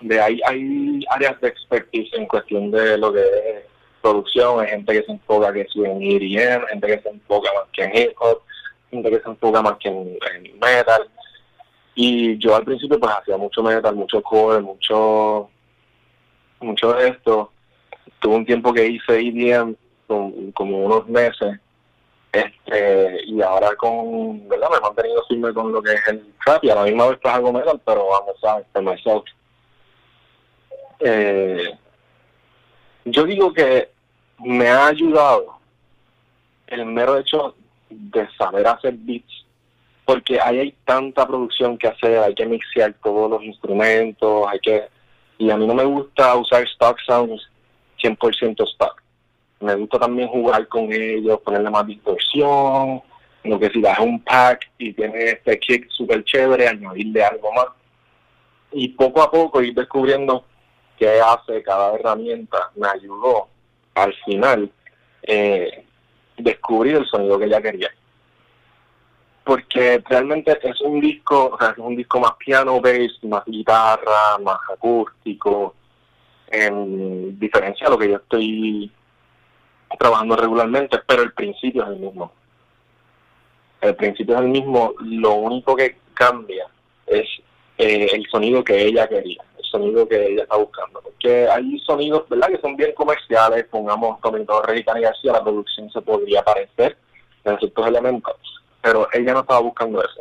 [0.00, 3.75] de hay, hay áreas de expertise en cuestión de lo que es
[4.06, 7.82] producción, hay gente que se enfoca que en EDM, gente que se enfoca más que
[7.82, 8.40] en hip hop,
[8.90, 10.18] gente que se enfoca más que en,
[10.60, 11.08] metal.
[11.94, 15.50] Y yo al principio pues hacía mucho metal, mucho core, mucho
[16.60, 17.50] mucho de esto.
[18.20, 19.74] Tuve un tiempo que hice EDM
[20.06, 21.58] con, como unos meses
[22.32, 26.62] este y ahora con verdad me he mantenido firme con lo que es el trap
[26.64, 29.24] y a la misma vez pues hago metal pero vamos a ver myself.
[31.00, 31.76] Eh,
[33.06, 33.95] yo digo que
[34.44, 35.58] me ha ayudado
[36.66, 37.54] el mero hecho
[37.88, 39.44] de saber hacer beats
[40.04, 44.88] porque ahí hay tanta producción que hacer hay que mixear todos los instrumentos hay que
[45.38, 47.48] y a mí no me gusta usar stock sounds
[48.02, 49.02] 100% stock.
[49.60, 53.02] Me gusta también jugar con ellos, ponerle más distorsión,
[53.44, 57.68] lo que si das un pack y tiene este kick súper chévere, añadirle algo más.
[58.72, 60.44] Y poco a poco ir descubriendo
[60.98, 63.48] qué hace cada herramienta me ayudó
[63.96, 64.70] al final
[65.22, 65.84] eh,
[66.36, 67.90] descubrir el sonido que ella quería.
[69.42, 74.38] Porque realmente es un disco, o sea, es un disco más piano based, más guitarra,
[74.42, 75.74] más acústico,
[76.48, 78.90] en diferencia a lo que yo estoy
[79.98, 82.32] trabajando regularmente, pero el principio es el mismo.
[83.80, 86.66] El principio es el mismo, lo único que cambia
[87.06, 87.26] es
[87.78, 91.00] eh, el sonido que ella quería, sonido que ella está buscando.
[91.00, 95.90] Porque hay sonidos, ¿verdad?, que son bien comerciales, pongamos en Torre y García, la producción
[95.90, 96.96] se podría parecer
[97.44, 98.34] en ciertos elementos,
[98.82, 100.20] pero ella no estaba buscando eso.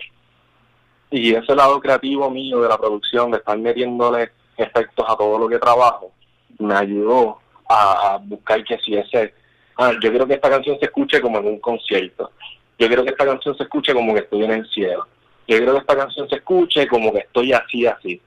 [1.12, 5.48] Y ese lado creativo mío de la producción, de estar metiéndole efectos a todo lo
[5.48, 6.12] que trabajo,
[6.60, 9.34] me ayudó a, buscar que si ese,
[9.78, 12.32] ah, yo quiero que esta canción se escuche como en un concierto,
[12.78, 15.08] yo quiero que esta canción se escuche como que estoy en el cielo,
[15.48, 18.22] yo quiero que esta canción se escuche como que estoy así, así.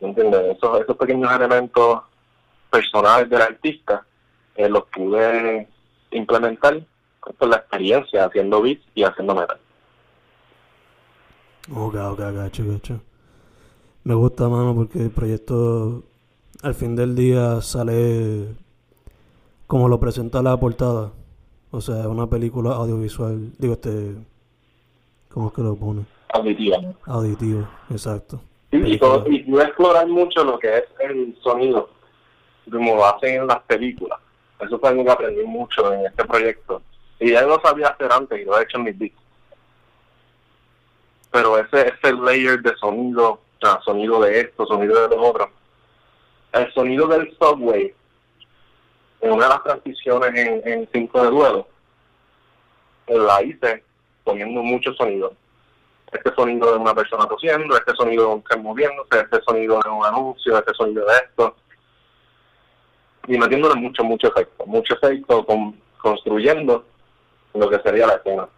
[0.00, 0.56] ¿Entiendes?
[0.56, 2.02] Esos, esos pequeños elementos
[2.70, 4.04] personales del artista
[4.54, 5.68] eh, los pude
[6.10, 6.82] implementar
[7.20, 9.58] con la experiencia haciendo beats y haciendo metal.
[11.74, 13.00] Ok, ok, gacho, gacho.
[14.04, 16.04] Me gusta, mano, porque el proyecto
[16.62, 18.54] al fin del día sale
[19.66, 21.12] como lo presenta la portada.
[21.72, 23.52] O sea, una película audiovisual.
[23.58, 24.14] Digo, este.
[25.28, 26.04] ¿Cómo es que lo pone?
[26.32, 26.78] Auditiva.
[27.04, 28.40] Auditivo, exacto.
[28.84, 31.90] Y, todo, y a explorar mucho lo que es el sonido,
[32.70, 34.18] como lo hacen en las películas.
[34.60, 36.82] Eso fue algo que aprendí mucho en este proyecto.
[37.20, 39.26] Y ya lo sabía hacer antes y lo he hecho en mis beats
[41.36, 43.40] pero ese, ese layer de sonido,
[43.84, 45.50] sonido de esto, sonido de lo otro,
[46.52, 47.92] el sonido del subway,
[49.20, 51.68] en una de las transiciones en, en Cinco de Duelo,
[53.08, 53.84] la hice
[54.24, 55.34] poniendo mucho sonido.
[56.12, 59.90] Este sonido de una persona tosiendo, este sonido de un tren moviéndose, este sonido de
[59.90, 61.56] un anuncio, este sonido de esto.
[63.26, 66.84] Y metiéndole mucho, mucho efecto, mucho efecto con, construyendo
[67.54, 68.48] lo que sería la escena.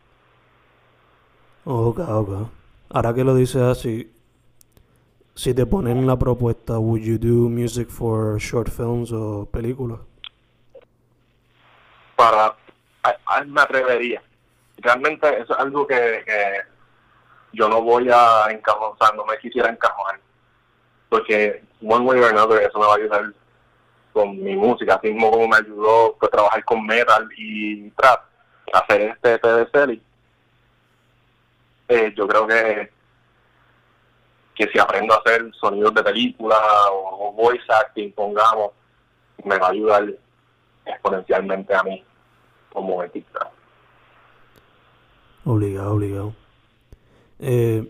[1.65, 2.49] Ok, ok.
[2.91, 4.13] Ahora que lo dices así,
[5.35, 10.01] si te ponen la propuesta, would you do music for short films o películas?
[12.17, 12.57] Para,
[13.47, 14.21] me atrevería.
[14.79, 16.25] Realmente eso es algo que,
[17.53, 20.21] yo no voy a encajar, o sea, no me quisiera encajar.
[21.09, 23.33] Porque one way or another eso me va a ayudar
[24.13, 28.23] con mi música, así mismo como me ayudó a trabajar con metal y trap,
[28.73, 30.01] hacer este PDC
[31.89, 32.91] eh, yo creo que
[34.55, 36.57] que si aprendo a hacer sonidos de película
[36.91, 38.73] o, voice acting, pongamos,
[39.45, 40.13] me va a ayudar
[40.85, 42.05] exponencialmente a mí
[42.73, 43.49] como artista.
[45.45, 46.35] Obligado, obligado.
[47.41, 47.85] Eh,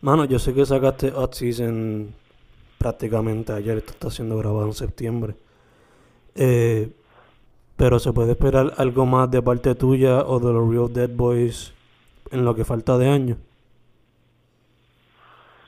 [0.00, 2.14] mano, yo sé que sacaste Hot Season
[2.78, 5.34] prácticamente ayer, esto está siendo grabado en septiembre.
[6.34, 6.88] Eh,
[7.76, 11.72] pero se puede esperar algo más de parte tuya o de los Real Dead Boys
[12.30, 13.36] en lo que falta de año?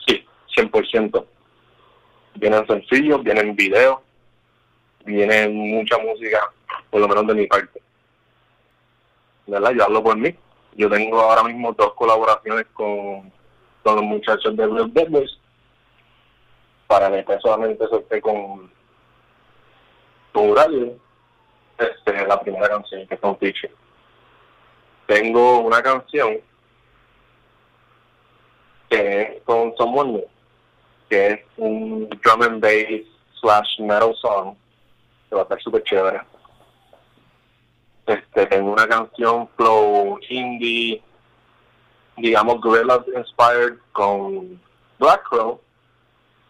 [0.05, 0.25] Sí,
[0.57, 1.25] 100%.
[2.35, 3.99] Vienen sencillos, vienen videos,
[5.05, 6.39] viene mucha música,
[6.89, 7.81] por lo menos de mi parte.
[9.47, 9.73] ¿Verdad?
[9.73, 10.33] Yo hablo por mí.
[10.75, 13.31] Yo tengo ahora mismo dos colaboraciones con,
[13.83, 15.37] los muchachos de Dead Boys
[16.87, 18.71] para que solamente esté con,
[20.31, 20.95] con radio.
[21.77, 23.71] Este, la primera canción que es con Teacher.
[25.07, 26.37] Tengo una canción
[28.89, 30.23] que es con Someone
[31.11, 33.05] que es un drum and bass
[33.41, 34.55] slash metal song,
[35.27, 36.21] que va a estar súper chévere.
[38.05, 41.01] Este, tengo una canción flow indie,
[42.17, 44.59] digamos Gorilla inspired con
[44.99, 45.59] Black Crow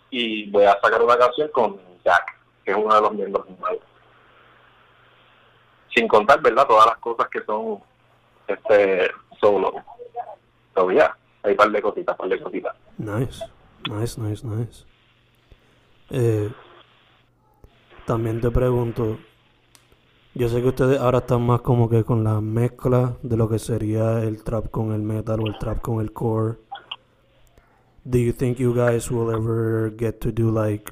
[0.09, 3.83] y voy a sacar una canción con Jack, que es uno de los miembros nuevos.
[5.93, 6.67] Sin contar, ¿verdad?
[6.67, 7.79] Todas las cosas que son
[8.47, 9.73] este solo.
[10.73, 12.75] Todavía hay par de cositas, par de cositas.
[12.97, 13.43] Nice,
[13.89, 14.85] nice, nice, nice.
[16.09, 16.51] Eh,
[18.05, 19.17] también te pregunto,
[20.33, 23.59] yo sé que ustedes ahora están más como que con la mezcla de lo que
[23.59, 26.57] sería el trap con el metal o el trap con el core.
[28.03, 30.91] Do you think you guys will ever get to do like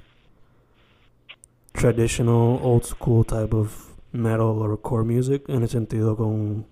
[1.73, 6.65] traditional old school type of metal or core music en el sentido con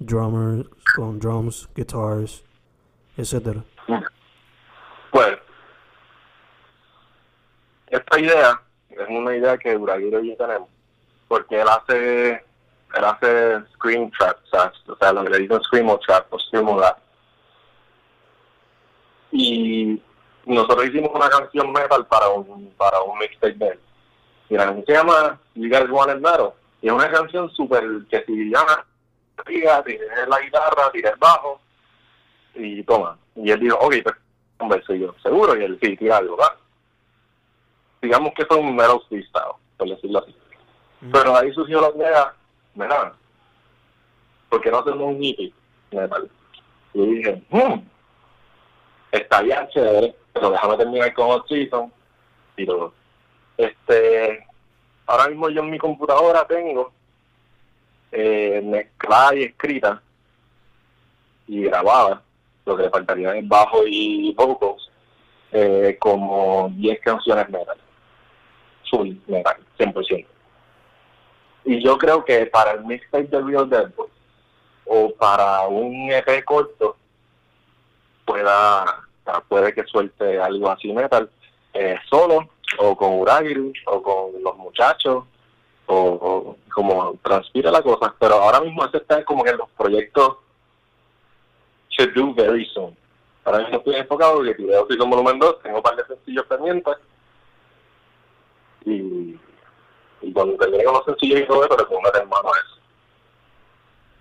[0.00, 2.42] drummers, con drums, guitars,
[3.16, 3.62] etcétera?
[5.10, 5.38] Pues,
[7.88, 10.68] esta idea es una idea que Duraguiro y yo tenemos,
[11.28, 14.38] porque él hace, él hace scream trap,
[14.86, 16.98] o sea, lo que le dicen screamo trap o screamo rap.
[19.32, 20.00] Y
[20.46, 23.80] nosotros hicimos una canción metal para un, para un mixtape de él.
[24.50, 26.52] Y la canción se llama You Guys Want Metal.
[26.82, 28.84] Y es una canción súper que si llama,
[29.46, 31.60] tienes la guitarra, tira el bajo,
[32.54, 33.18] y toma.
[33.34, 33.94] Y él dijo, ok,
[34.58, 36.54] pues, yo, seguro, y él sí, tira algo, ¿verdad?
[38.00, 40.36] Digamos que fue un mero freestyle, por decirlo así.
[41.12, 42.34] Pero ahí surgió la idea
[42.74, 43.14] mira,
[44.48, 45.52] ¿por qué no hacemos un hippie
[45.90, 46.30] metal?
[46.92, 47.80] Y dije, hmm,
[49.12, 51.92] estaría chévere, pero déjame terminar con Hot Season
[52.56, 52.92] y todo.
[53.56, 54.46] Este,
[55.06, 56.92] ahora mismo yo en mi computadora tengo
[58.12, 60.02] eh, mezclada y escrita
[61.46, 62.22] y grabada,
[62.64, 64.90] lo que le faltaría es bajo y vocals,
[65.52, 67.76] eh, como 10 canciones metal,
[68.90, 70.26] full metal, 100%.
[71.64, 73.90] Y yo creo que para el mixtape de Real Dead
[74.86, 76.96] o para un EP corto
[78.24, 79.02] pueda
[79.48, 81.30] puede que suelte algo así metal
[81.72, 85.24] eh, solo o con Uragiri o con los muchachos
[85.86, 88.14] o, como transpira la cosa.
[88.18, 90.36] Pero ahora mismo ese está como que los proyectos
[91.96, 92.96] to do very soon.
[93.44, 96.46] Ahora mismo estoy enfocado porque video estoy con Volumen 2 tengo un par de sencillos
[96.46, 96.96] pendientes
[98.84, 99.00] y
[100.34, 102.80] y cuando termine con los sencillos y todo hermano eso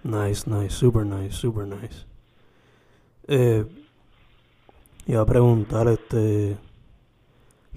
[0.03, 2.05] Nice, nice, super nice, super nice.
[3.25, 3.65] Eh,
[5.07, 6.57] iba a preguntar, este,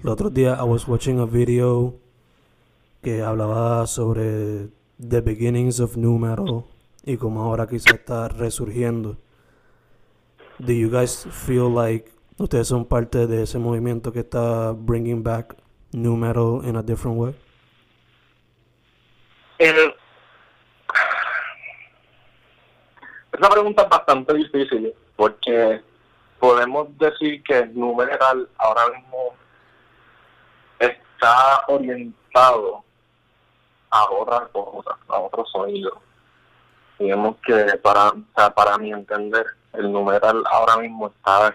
[0.03, 1.95] el otro día I was watching a video
[3.01, 4.67] que hablaba sobre
[4.99, 6.65] the beginnings of new metal
[7.05, 9.15] y como ahora quizá está resurgiendo.
[10.59, 15.55] Do you guys feel like ustedes son parte de ese movimiento que está bringing back
[15.93, 17.46] new metal in a different way?
[19.57, 19.95] El,
[23.31, 25.81] esa pregunta es bastante difícil porque
[26.39, 29.35] podemos decir que el numeral ahora mismo
[30.79, 32.83] está orientado
[33.89, 36.01] a otra cosa, a otro sonido.
[36.99, 38.11] Digamos que para,
[38.55, 41.53] para mi entender, el numeral ahora mismo está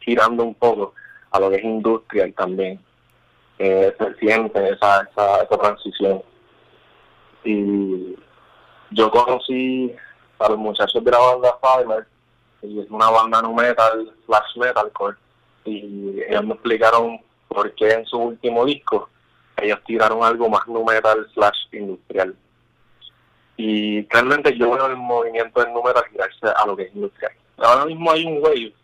[0.00, 0.94] girando un poco
[1.30, 2.80] a lo que es industrial también.
[3.58, 6.22] Eh, se siente esa, esa, esa transición.
[7.44, 8.16] Y
[8.90, 9.94] yo conocí
[10.38, 12.06] a los muchachos de la banda Fiverr,
[12.62, 15.16] y es una banda nu metal, slash metalcore,
[15.64, 19.08] y ellos me explicaron por qué en su último disco
[19.56, 22.34] ellos tiraron algo más nu metal slash industrial.
[23.56, 27.32] Y realmente yo veo el movimiento del nu metal girarse a lo que es industrial.
[27.58, 28.74] Ahora mismo hay un wave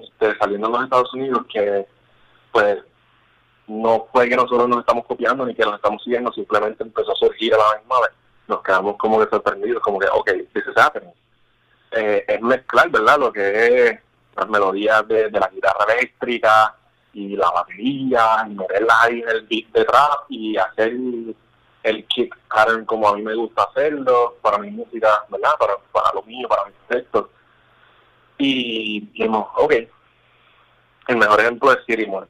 [0.00, 1.86] este, saliendo en los Estados Unidos que
[2.52, 2.78] pues
[3.80, 7.16] no fue que nosotros nos estamos copiando ni que nos estamos siguiendo, simplemente empezó a
[7.16, 8.10] surgir a la misma vez
[8.52, 11.12] nos quedamos como que sorprendidos, como que, ok, this is happening.
[11.92, 13.18] Eh, es mezclar, ¿verdad?
[13.18, 13.98] Lo que es
[14.36, 16.74] las melodías de, la guitarra eléctrica
[17.12, 20.92] y la batería, y meterlas ahí en el beat de trap y hacer
[21.82, 25.52] el kick pattern como a mí me gusta hacerlo, para mi música, ¿verdad?
[25.58, 27.26] Para, para lo mío, para mis textos.
[28.38, 29.74] Y dijimos, ok,
[31.08, 32.28] el mejor ejemplo es Siri Moore.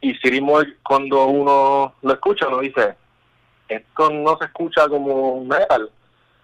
[0.00, 2.96] Y Siri Moore, cuando uno lo escucha, uno dice,
[3.68, 5.90] esto no se escucha como metal,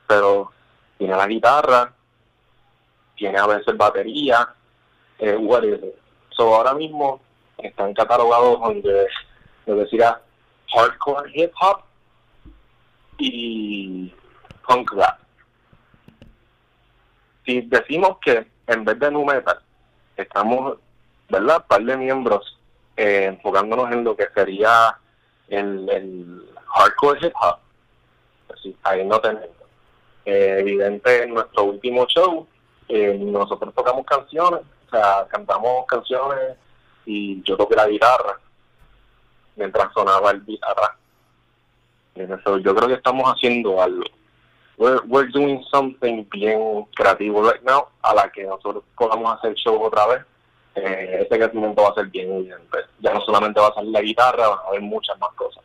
[0.06, 0.50] pero
[0.98, 1.92] tiene la guitarra,
[3.16, 4.48] tiene a veces batería,
[5.18, 5.38] eh,
[6.30, 7.20] So ahora mismo
[7.58, 9.06] están catalogados donde
[9.66, 10.20] lo decía
[10.74, 11.82] hardcore hip hop
[13.18, 14.12] y
[14.66, 15.20] punk rap.
[17.46, 19.60] Si decimos que en vez de nu metal
[20.16, 20.78] estamos,
[21.28, 21.64] ¿verdad?
[21.66, 22.58] Par de miembros
[22.96, 24.96] eh, enfocándonos en lo que sería
[25.48, 27.58] el, el hardcore hip hop.
[28.82, 29.48] Ahí no tenemos.
[30.24, 32.46] Eh, evidente, en nuestro último show,
[32.88, 36.56] eh, nosotros tocamos canciones, o sea, cantamos canciones
[37.04, 38.38] y yo toqué la guitarra
[39.56, 40.90] mientras sonaba el beat atrás.
[42.16, 44.04] yo creo que estamos haciendo algo.
[44.76, 49.80] We're, we're doing something bien creativo right now, a la que nosotros podamos hacer show
[49.80, 50.24] otra vez.
[50.74, 52.78] Eh, ese crecimiento va a ser bien evidente.
[53.00, 55.62] Ya no solamente va a salir la guitarra, va a haber muchas más cosas.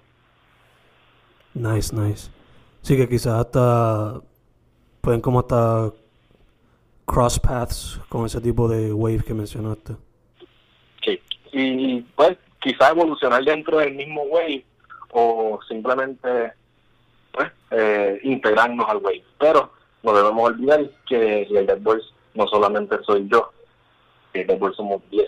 [1.54, 2.30] Nice, nice.
[2.82, 4.22] Sí, que quizás hasta
[5.02, 5.92] pueden como hasta
[7.06, 9.96] cross paths con ese tipo de wave que mencionaste.
[11.04, 11.20] Sí,
[11.52, 14.64] y pues quizás evolucionar dentro del mismo wave
[15.12, 16.54] o simplemente
[17.32, 19.24] pues eh, integrarnos al wave.
[19.40, 19.72] Pero
[20.04, 23.52] no debemos olvidar que el Dead Boys no solamente soy yo,
[24.34, 25.28] Dead Boys somos 10.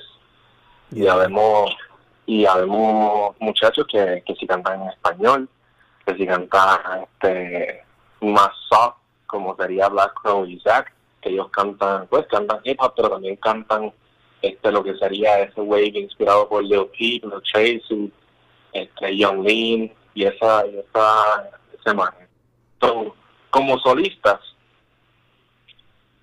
[0.92, 1.72] Y habemos
[2.26, 5.50] y habemos muchachos que, que sí cantan en español,
[6.06, 7.84] que si cantan este,
[8.22, 8.96] más soft,
[9.26, 13.36] como sería Black Crow y Zack, que ellos cantan, pues cantan hip hop, pero también
[13.38, 13.92] cantan
[14.42, 18.12] este lo que sería ese wave inspirado por Lil Peep, Lil Tracy,
[18.74, 22.14] este, Young Lean y esa, y esa, ese man.
[23.50, 24.40] como solistas,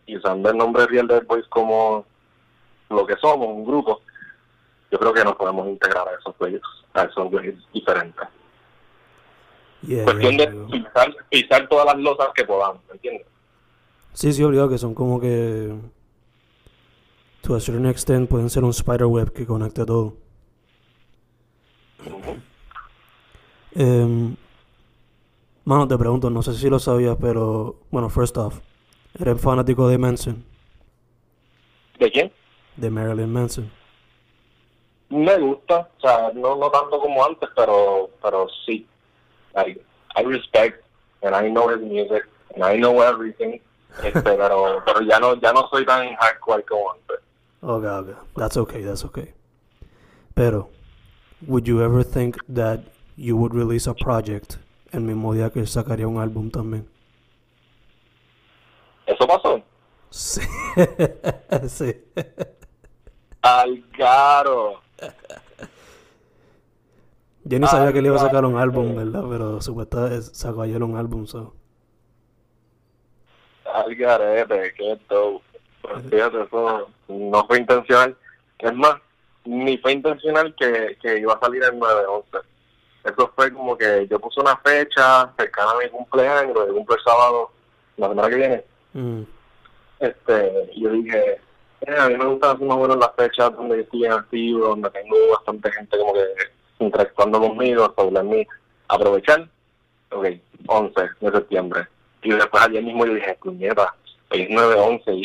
[0.06, 2.06] y usando el nombre Real Dead Boys como
[2.90, 4.00] lo que somos, un grupo,
[4.90, 6.62] yo creo que nos podemos integrar a esos waves,
[6.94, 8.28] a esos waves diferentes.
[9.82, 13.26] Yeah, Cuestión yeah, de pisar, pisar todas las losas que podamos, ¿me entiendes?
[14.12, 15.72] Sí, sí, obligado que son como que.
[17.42, 20.16] To a certain extent pueden ser un spider web que conecte todo.
[23.76, 24.34] Em,
[25.64, 27.76] mano, te pregunto, no sé si lo sabías, pero.
[27.92, 28.58] Bueno, first off,
[29.20, 30.44] ¿eres fanático de Manson?
[32.00, 32.32] ¿De quién?
[32.78, 33.70] De Marilyn Manson.
[35.10, 38.86] Me gusta, o sea, no, no tanto como antes, pero, pero sí.
[39.54, 39.80] Like,
[40.16, 40.84] I respect
[41.22, 43.60] and I know his music and I know everything.
[44.02, 47.18] Este, pero, pero ya no, ya no soy tan hardcore como antes.
[47.60, 48.14] Okay, okay.
[48.36, 49.32] That's okay, that's okay.
[50.34, 50.68] Pero,
[51.46, 52.80] would you ever think that
[53.16, 54.58] you would release a project
[54.92, 56.86] el mismo día que sacaría un álbum también?
[59.06, 59.60] ¿Eso pasó?
[60.10, 60.42] Sí.
[61.68, 61.94] sí.
[63.48, 64.80] Algaro.
[67.44, 68.94] Yo ni sabía que le iba a sacar un álbum.
[68.94, 69.24] ¿verdad?
[69.28, 71.54] Pero supuestamente sacó ayer un álbum, so.
[73.72, 75.44] Algarete, qué dope.
[75.82, 78.16] Pues fíjate, eso no fue intencional.
[78.58, 78.96] Es más,
[79.44, 82.24] ni fue intencional que, que iba a salir el 9-11.
[83.04, 87.50] Eso fue como que yo puse una fecha cercana a mi cumpleaños, cumple el sábado,
[87.96, 88.64] la semana que viene.
[88.94, 89.22] Mm.
[90.00, 91.40] este yo dije
[91.82, 94.12] eh, a mí me gusta hacer más o menos las fechas donde yo estoy en
[94.12, 96.24] activo donde tengo bastante gente como que
[96.80, 98.46] interactuando conmigo sobre mí
[98.88, 99.48] aprovechar
[100.10, 100.26] ok
[100.66, 101.86] 11 de septiembre
[102.22, 103.94] y después ayer mismo yo dije puñeta
[104.30, 105.24] es 9-11 y,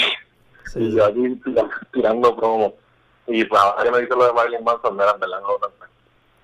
[0.65, 0.97] Sí, y sí.
[0.97, 2.73] yo aquí tira- tirando promo
[3.27, 5.85] y pues ahora me dice lo de Marilyn Manson mira, en verdad no lo pensé.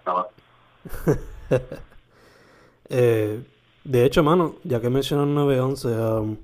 [0.05, 0.28] Nada
[1.07, 1.20] más.
[2.89, 3.43] Eh,
[3.84, 6.38] de hecho, mano, ya que mencionan 911, um,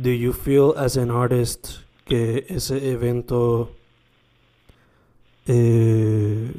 [0.00, 3.70] do you feel as an artist que ese evento,
[5.46, 6.50] eh,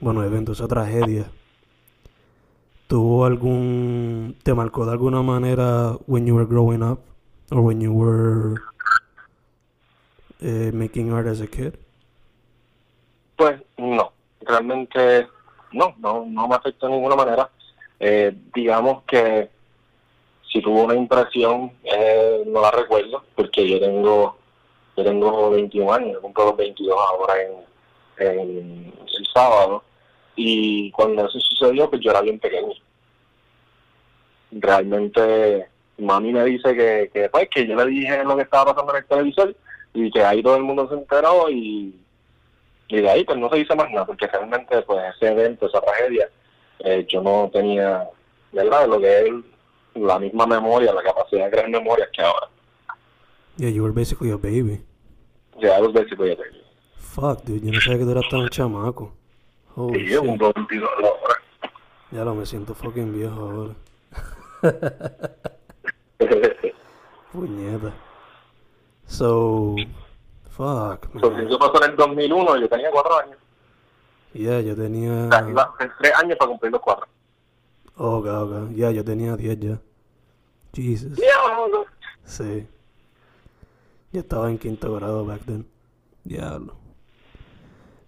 [0.00, 1.30] bueno, evento, esa tragedia,
[2.88, 7.00] tuvo algún, te marcó de alguna manera when you were growing up
[7.50, 8.60] or when you were
[10.40, 11.74] eh, making art as a kid?
[13.36, 15.28] Pues no, realmente
[15.72, 17.48] no, no, no me afectó de ninguna manera.
[18.00, 19.50] Eh, digamos que
[20.52, 24.36] si tuvo una impresión, eh, no la recuerdo, porque yo tengo
[24.96, 27.34] yo tengo 21 años, cumplo los 22 ahora
[28.18, 29.82] en, el sábado,
[30.36, 32.74] y cuando eso sucedió, pues yo era bien pequeño.
[34.50, 38.92] Realmente, mami me dice que, que, pues, que yo le dije lo que estaba pasando
[38.92, 39.56] en el televisor,
[39.94, 42.02] y que ahí todo el mundo se enteró, y
[42.92, 45.80] y de ahí pues no se dice más nada porque realmente pues ese evento, esa
[45.80, 46.28] tragedia
[46.80, 48.06] eh, yo no tenía
[48.52, 49.32] verdad lo que es
[49.94, 52.48] la misma memoria, la capacidad de crear memorias que ahora
[53.56, 54.82] Yeah, you were basically a baby.
[55.60, 56.62] ya dos veces voy a tener
[56.96, 59.12] Fuck, dude, yo no sabía que tú eras tan chamaco.
[59.76, 61.34] Holy y yo cumplo 22 ahora
[62.10, 63.74] Ya lo me siento fucking viejo ahora.
[67.32, 67.92] Puñeta.
[69.06, 69.74] So,
[70.50, 71.46] fuck, man.
[71.46, 73.36] eso pasó en el 2001 yo tenía 4 años
[74.32, 75.26] Yeah, yo tenía.
[75.26, 77.08] o sea, iba a hacer 3 años para cumplir los 4 Oh,
[77.96, 78.70] ok, ok.
[78.74, 79.80] Ya, yo tenía 10 ya.
[80.74, 81.18] Jesus.
[82.24, 82.66] Sí.
[84.12, 85.66] Yo estaba en quinto grado back then.
[86.24, 86.74] Diablo.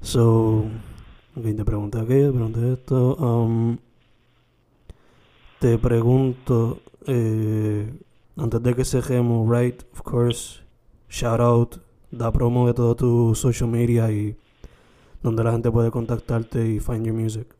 [0.00, 0.64] So,
[1.36, 3.16] ok, te pregunté aquello, te pregunté esto.
[3.16, 3.78] Um,
[5.58, 7.90] te pregunto, eh,
[8.36, 10.60] antes de que cerremos, right, of course,
[11.08, 11.76] shout out,
[12.10, 14.36] da promo de todo tu social media y
[15.22, 17.54] donde la gente puede contactarte y find your music.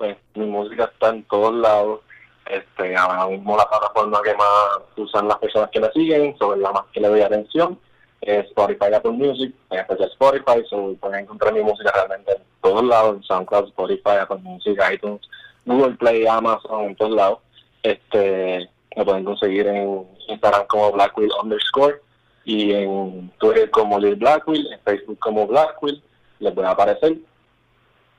[0.00, 2.00] Pues mi música está en todos lados.
[2.46, 6.72] Este, ahora mismo la plataforma que más usan las personas que me siguen, sobre la
[6.72, 7.78] más que le doy atención,
[8.22, 12.82] es Spotify, Apple Music, en especial Spotify, so pueden encontrar mi música realmente en todos
[12.82, 15.20] lados, en SoundCloud, Spotify, Apple Music, iTunes,
[15.66, 17.38] Google Play, Amazon, en todos lados.
[17.82, 22.00] Este, me pueden conseguir en Instagram como Blackwheel underscore
[22.46, 26.02] y en Twitter como Lil Blackwheel, en Facebook como Blackwheel,
[26.38, 27.18] les a aparecer.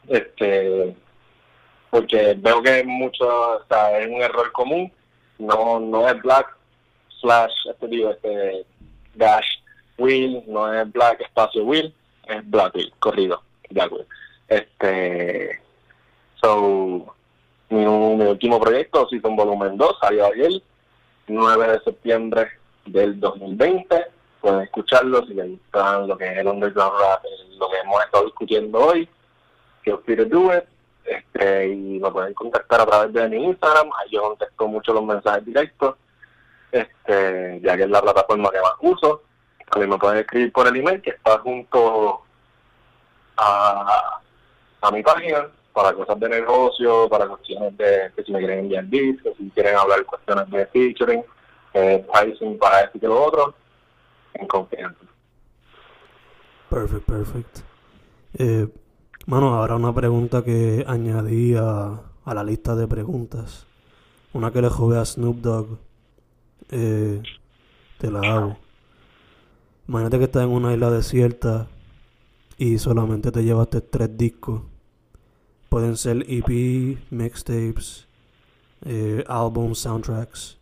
[0.07, 0.95] Este,
[1.91, 4.91] porque veo que mucho, o sea, es un error común,
[5.37, 6.57] no no es black
[7.19, 8.65] slash, este digo, este
[9.13, 9.45] dash
[9.97, 11.93] wheel, no es black espacio wheel,
[12.27, 14.07] es black wheel, corrido, black wheel.
[14.47, 15.61] Este,
[16.41, 17.13] so,
[17.69, 20.61] mi, último proyecto, Season Volumen 2, salió ayer,
[21.27, 22.47] 9 de septiembre
[22.85, 24.05] del 2020,
[24.39, 27.23] pueden escucharlo si les gustan lo que es el underground rap,
[27.59, 29.09] lo que hemos estado discutiendo hoy,
[29.83, 30.63] feel free to do it
[31.05, 35.03] este, y me pueden contactar a través de mi Instagram, ahí yo contesto mucho los
[35.03, 35.95] mensajes directos,
[36.71, 39.23] este, ya que es la plataforma que más uso.
[39.69, 42.21] También me pueden escribir por el email que está junto
[43.37, 44.19] a,
[44.81, 48.87] a mi página, para cosas de negocio, para cuestiones de que si me quieren enviar
[48.87, 51.23] discos, si quieren hablar cuestiones de featuring,
[51.73, 53.53] eh, pricing para esto y lo otro,
[54.33, 54.99] en confianza.
[56.69, 57.59] Perfect, perfect.
[58.37, 58.67] Eh,
[59.27, 63.65] mano, ahora una pregunta que añadí a, la lista de preguntas.
[64.33, 65.77] Una que le jugué a Snoop Dogg.
[66.69, 67.21] Eh,
[67.97, 68.57] te la hago.
[69.87, 71.67] Imagínate que estás en una isla desierta
[72.57, 74.61] y solamente te llevaste tres discos.
[75.69, 78.07] Pueden ser EP, mixtapes,
[78.85, 80.57] eh, albums, soundtracks.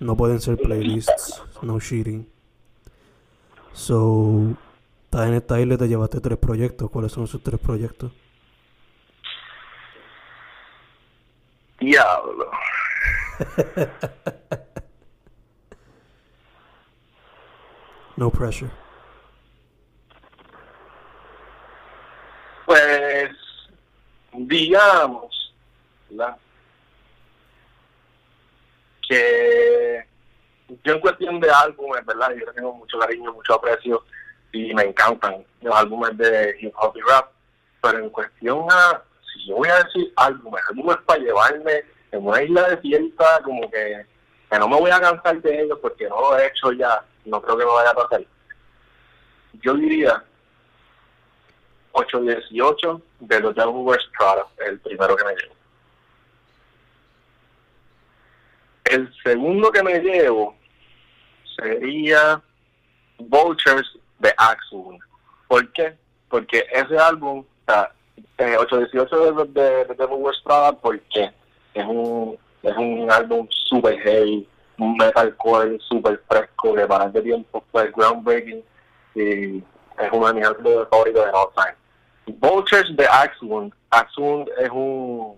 [0.00, 2.28] No pueden ser playlists, no cheating.
[3.72, 4.56] So,
[5.10, 6.90] estás en esta isla y te llevaste tres proyectos.
[6.90, 8.12] ¿Cuáles son esos tres proyectos?
[11.80, 12.50] Diablo.
[18.16, 18.70] no pressure.
[22.66, 23.30] Pues,
[24.34, 25.54] digamos,
[26.10, 26.36] ¿verdad?
[29.08, 30.04] que
[30.84, 32.34] yo en cuestión de álbumes, ¿verdad?
[32.38, 34.04] Yo tengo mucho cariño, mucho aprecio
[34.52, 37.30] y me encantan los álbumes de hip hop y rap,
[37.82, 42.42] pero en cuestión a, si yo voy a decir álbumes, álbumes para llevarme en una
[42.42, 44.06] isla desierta, como que,
[44.58, 47.58] no me voy a cansar de ellos porque no lo he hecho ya, no creo
[47.58, 48.24] que me vaya a pasar.
[49.60, 50.24] Yo diría
[51.92, 55.54] 818 de los Devil Wears Prada, el primero que me llevo.
[58.84, 60.56] El segundo que me llevo
[61.56, 62.40] sería
[63.18, 64.98] Vultures de Axel.
[65.46, 65.96] ¿Por qué?
[66.28, 67.92] Porque ese álbum, o sea,
[68.38, 70.24] eh, 818 de, de, de Devil
[70.80, 71.32] porque
[71.74, 74.46] es un, es un álbum super heavy,
[74.78, 78.62] un metalcore super fresco, de para de tiempo, fue groundbreaking
[79.14, 82.38] y es uno de mis álbumes favoritos de all time.
[82.38, 85.36] Vultures de Axel, Axel es un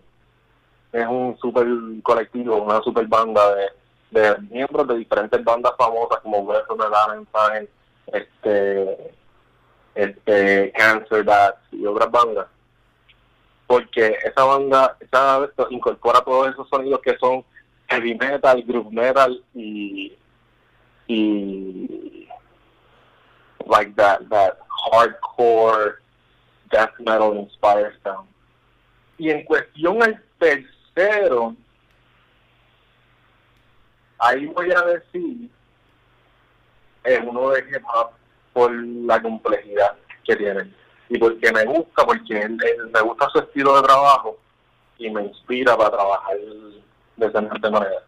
[0.92, 1.66] es un super
[2.02, 3.68] colectivo, una super banda de,
[4.10, 7.68] de miembros de diferentes bandas famosas como Western Valentine,
[8.12, 9.14] este,
[9.94, 12.46] este, Cancer Bats y otras bandas.
[13.66, 17.44] Porque esa banda esa, incorpora todos esos sonidos que son
[17.88, 20.12] heavy metal, groove metal y,
[21.06, 22.28] y
[23.66, 24.58] like that, that
[24.90, 26.00] hardcore
[26.70, 28.28] death metal inspired sound.
[29.18, 31.54] Y en cuestión al tercero,
[34.18, 35.50] ahí voy a decir
[37.04, 38.10] es uno de hip hop
[38.52, 40.70] por la complejidad que tiene
[41.08, 44.38] y porque me gusta, porque él, él, me gusta su estilo de trabajo
[44.98, 46.36] y me inspira para trabajar
[47.16, 48.02] de esa manera.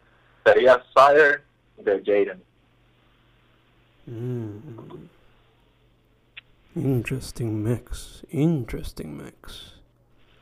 [0.45, 1.43] Sería Sire
[1.79, 2.43] de Jaden.
[4.07, 5.09] Mm.
[6.75, 9.75] Interesting mix, interesting mix.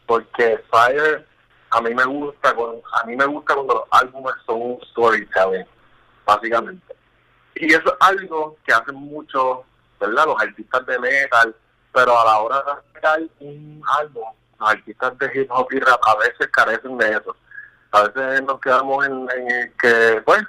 [0.07, 1.27] Porque Fire
[1.71, 5.67] a mí me gusta cuando, a mí me gusta cuando los álbumes son un storytelling,
[6.27, 6.95] básicamente.
[7.61, 9.65] Y eso es algo que hacen mucho,
[10.01, 10.25] ¿verdad?
[10.25, 11.55] Los artistas de metal,
[11.93, 14.25] pero a la hora de sacar un álbum,
[14.59, 17.37] los artistas de hip hop y rap a veces carecen de eso.
[17.93, 20.43] A veces nos quedamos en, en que, pues,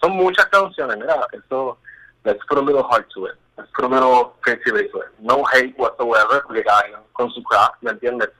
[0.00, 1.78] son muchas canciones, mira, eso,
[2.22, 5.02] let's put a little heart to it, let's put a little creativity to.
[5.18, 6.64] No hate whatsoever, porque
[7.12, 8.30] con su craft, ¿me entiendes?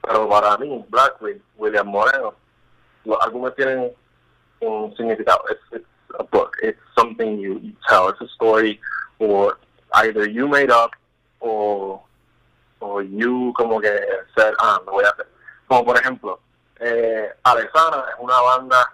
[0.00, 2.34] Pero para mí, Blackwood, William Moreno,
[3.04, 3.92] los álbumes tienen
[4.60, 5.44] un significado.
[5.50, 5.84] It's
[6.18, 6.56] a book.
[6.62, 8.08] It's something you, tell.
[8.08, 8.80] It's a story,
[9.18, 9.58] or
[9.94, 10.92] either you made up,
[11.40, 12.00] or,
[12.80, 13.90] or you como que
[14.36, 15.26] said, ah, me voy a hacer.
[15.68, 16.40] Como por ejemplo,
[16.80, 18.92] eh, Alexana es una banda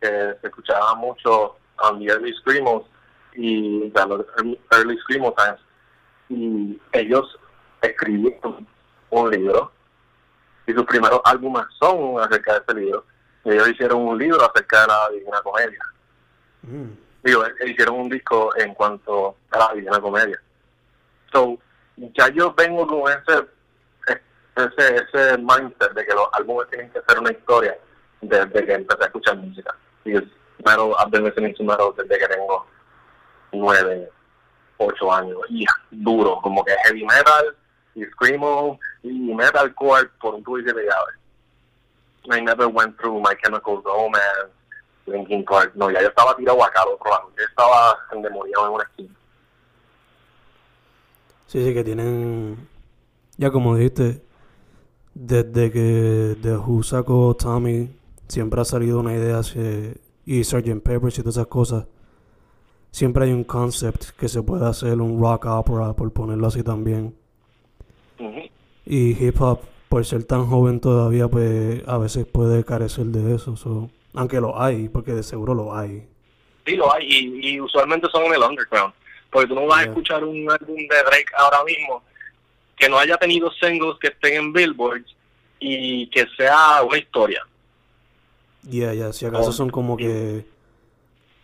[0.00, 0.08] que
[0.40, 2.84] se escuchaba mucho on the early screamos
[3.34, 5.60] y los early, early screamo times
[6.28, 7.38] y ellos
[7.82, 8.66] escribieron
[9.10, 9.72] un libro
[10.66, 13.04] y sus primeros álbumes son acerca de este libro.
[13.44, 15.78] Y ellos hicieron un libro acerca de la Comedia.
[16.62, 16.90] Mm.
[17.24, 20.40] Digo, eh, hicieron un disco en cuanto a la Divina Comedia.
[21.32, 21.58] So,
[21.96, 23.46] ya yo vengo con ese,
[24.56, 27.78] ese, ese mindset de que los álbumes tienen que ser una historia
[28.20, 29.74] desde que empecé a escuchar música.
[30.04, 30.22] Es
[30.64, 32.66] metal, I've been listening to metal desde que tengo
[33.52, 34.10] nueve,
[34.78, 35.38] ocho años.
[35.48, 37.56] Y duro, como que heavy metal,
[37.94, 41.16] y screamo y metalcore por un tubo y siete llaves.
[42.30, 44.52] I never went through My Chemical Romance,
[45.06, 45.72] Linkin Park.
[45.74, 47.30] No, ya yo estaba tirado acá al otro lado.
[47.36, 49.14] Yo estaba endemoniado en una esquina.
[51.46, 52.68] Sí, sí, que tienen.
[53.36, 54.22] Ya como dijiste,
[55.14, 57.90] desde que The Who sacó Tommy,
[58.28, 59.94] siempre ha salido una idea hacia,
[60.24, 60.82] y Sgt.
[60.82, 61.86] Peppers y todas esas cosas.
[62.90, 67.16] Siempre hay un concept que se puede hacer un rock opera, por ponerlo así también.
[68.84, 73.56] Y hip hop por ser tan joven todavía, pues a veces puede carecer de eso.
[73.56, 76.06] so, aunque lo hay, porque de seguro lo hay.
[76.66, 78.94] Sí, lo hay, y, y usualmente son en el underground.
[79.30, 79.90] Porque tú no vas a Yeah.
[79.92, 82.02] escuchar un álbum de Drake ahora mismo
[82.76, 85.04] que no haya tenido singles que estén en Billboard
[85.58, 87.42] y que sea una historia.
[88.62, 90.44] Ya, ya, si acaso Oh, son como que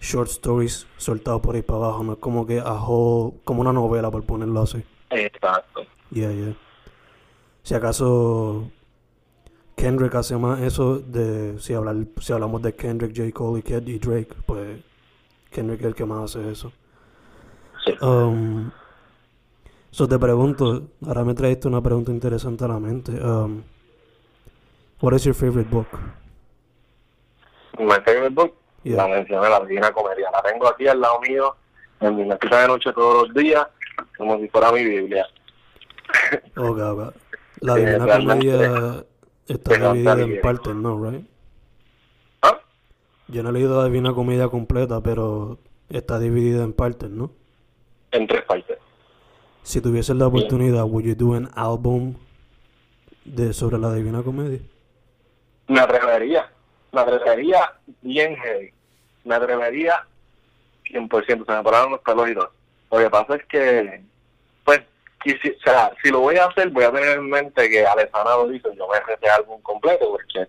[0.01, 3.73] short stories soltados por ahí para abajo, no es como que a whole- como una
[3.73, 4.83] novela por ponerlo así.
[5.11, 5.85] Exacto.
[6.11, 6.55] Yeah, yeah.
[7.63, 8.71] Si acaso
[9.79, 13.31] Kendrick hace más eso de si hablar si hablamos de Kendrick, J.
[13.33, 14.81] Cole y, Kid y Drake, pues
[15.51, 16.73] Kendrick es el que más hace eso.
[17.85, 17.95] Sí.
[18.05, 18.73] Um,
[19.93, 23.13] so te pregunto, ahora me trajiste una pregunta interesante a la mente.
[23.13, 23.63] Um,
[25.01, 25.87] what is your favorite book?
[27.79, 28.97] My favorite book, Yeah.
[28.97, 30.29] la mencioné, La Divina Comedia.
[30.33, 31.55] La tengo aquí al lado mío,
[32.01, 33.65] en mi mesita de noche todos los días,
[34.17, 35.25] como si fuera mi Biblia.
[36.57, 37.15] Ok, ok.
[37.61, 39.05] La Sí, Divina Comedia
[39.49, 40.41] está dividida en bien.
[40.43, 41.11] partes, ¿no?
[41.11, 41.27] Right?
[42.43, 42.59] ¿Ah?
[43.29, 47.31] Yo no he leído la Divina Comedia completa, pero está dividida en partes, ¿no?
[48.11, 48.79] En tres partes.
[49.63, 52.15] Si tuvieses la oportunidad, would you do an album
[53.25, 54.61] de sobre la Divina Comedia?
[55.67, 56.51] Me atrevería,
[56.93, 58.73] me atrevería bien heavy.
[59.25, 60.07] Me atrevería
[60.85, 62.51] 100%, se me pararon los pelos y todo.
[62.91, 64.03] Lo que pasa es que,
[65.23, 67.87] pues, quisi- o sea, si lo voy a hacer, voy a tener en mente que
[67.87, 70.47] Alessandra lo hizo, yo me ese álbum completo, porque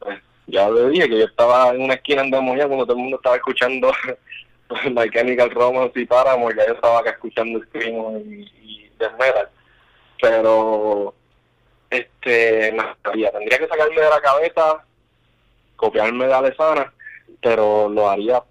[0.00, 3.02] pues, ya le dije que yo estaba en una esquina en Demonia cuando todo el
[3.02, 3.92] mundo estaba escuchando
[4.90, 9.48] My Chemical Romance y Paramore, ya yo estaba acá escuchando Screamo y, y Death Metal.
[10.20, 11.14] Pero
[11.90, 13.30] este me gustaría.
[13.32, 14.84] tendría que sacarme de la cabeza
[15.76, 16.92] copiarme de Alessandra
[17.40, 18.42] pero lo haría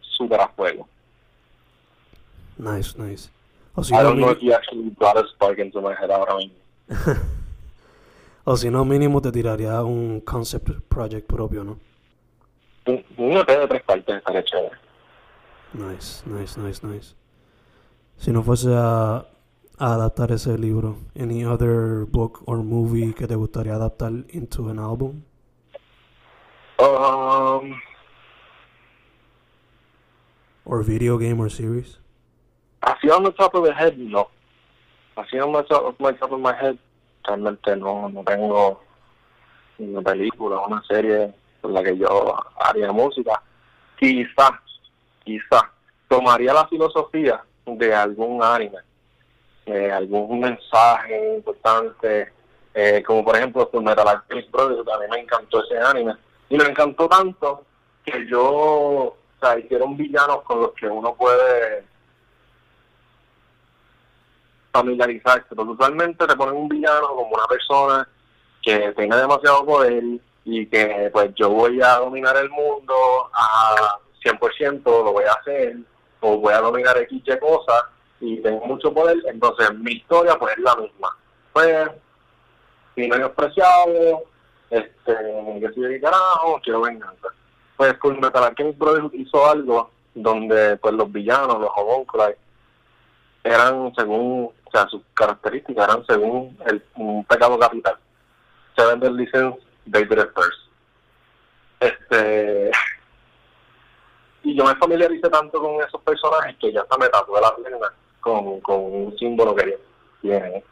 [0.00, 0.88] súper a fuego
[2.56, 3.30] Nice, nice.
[3.78, 6.10] O si, I no, don't know if you actually brought a spark into my head
[6.10, 6.56] ahora mismo
[8.44, 11.78] o si no, mínimo te tiraría un concept project propio, ¿no?
[12.86, 14.76] un, un EP de tres partes estaría chévere
[15.74, 17.14] Nice, nice, nice, nice.
[18.16, 19.26] Si no fuese a,
[19.78, 24.78] a adaptar ese libro, any other book or movie que te gustaría adaptar into an
[24.78, 25.24] album?
[26.80, 27.78] um,
[30.64, 31.98] Or video game or series?
[32.80, 34.28] Así on the top of the head no.
[35.16, 36.76] Así on the top my top of my head
[37.24, 38.82] realmente no, no tengo
[39.78, 43.42] una película una serie con la que yo haría música.
[43.98, 44.60] Quizá
[45.24, 45.70] quizá
[46.08, 48.78] tomaría la filosofía de algún anime
[49.92, 52.32] algún mensaje importante
[52.74, 56.14] eh, como por ejemplo Full Metal Alchemist Brothers a mí me encantó ese anime
[56.48, 57.64] y me encantó tanto
[58.04, 61.84] que yo o sea hicieron villanos con los que uno puede
[64.78, 68.08] familiarizarse, porque usualmente te ponen un villano como una persona
[68.62, 70.02] que tenga demasiado poder
[70.44, 72.94] y que pues yo voy a dominar el mundo
[73.32, 75.76] a 100%, lo voy a hacer,
[76.20, 77.84] o voy a dominar X y cosas
[78.20, 81.16] y tengo mucho poder, entonces mi historia pues es la misma.
[81.52, 81.90] Pues,
[82.94, 84.24] si menospreciado,
[84.70, 85.14] este,
[85.60, 87.28] que soy de carajo, quiero venganza.
[87.76, 92.32] Pues con Metal Alchemist Brothers hizo algo donde pues los villanos, los homúnculos,
[93.44, 97.96] eran según, o sea, sus características eran según el, un pecado capital.
[98.76, 99.56] Seven Deadly Sins,
[99.90, 100.68] they did it first.
[101.80, 102.70] Este,
[104.42, 107.92] y yo me familiaricé tanto con esos personajes que ya hasta me tatué la pierna
[108.20, 109.80] con, con un símbolo que ellos
[110.20, 110.62] tienen,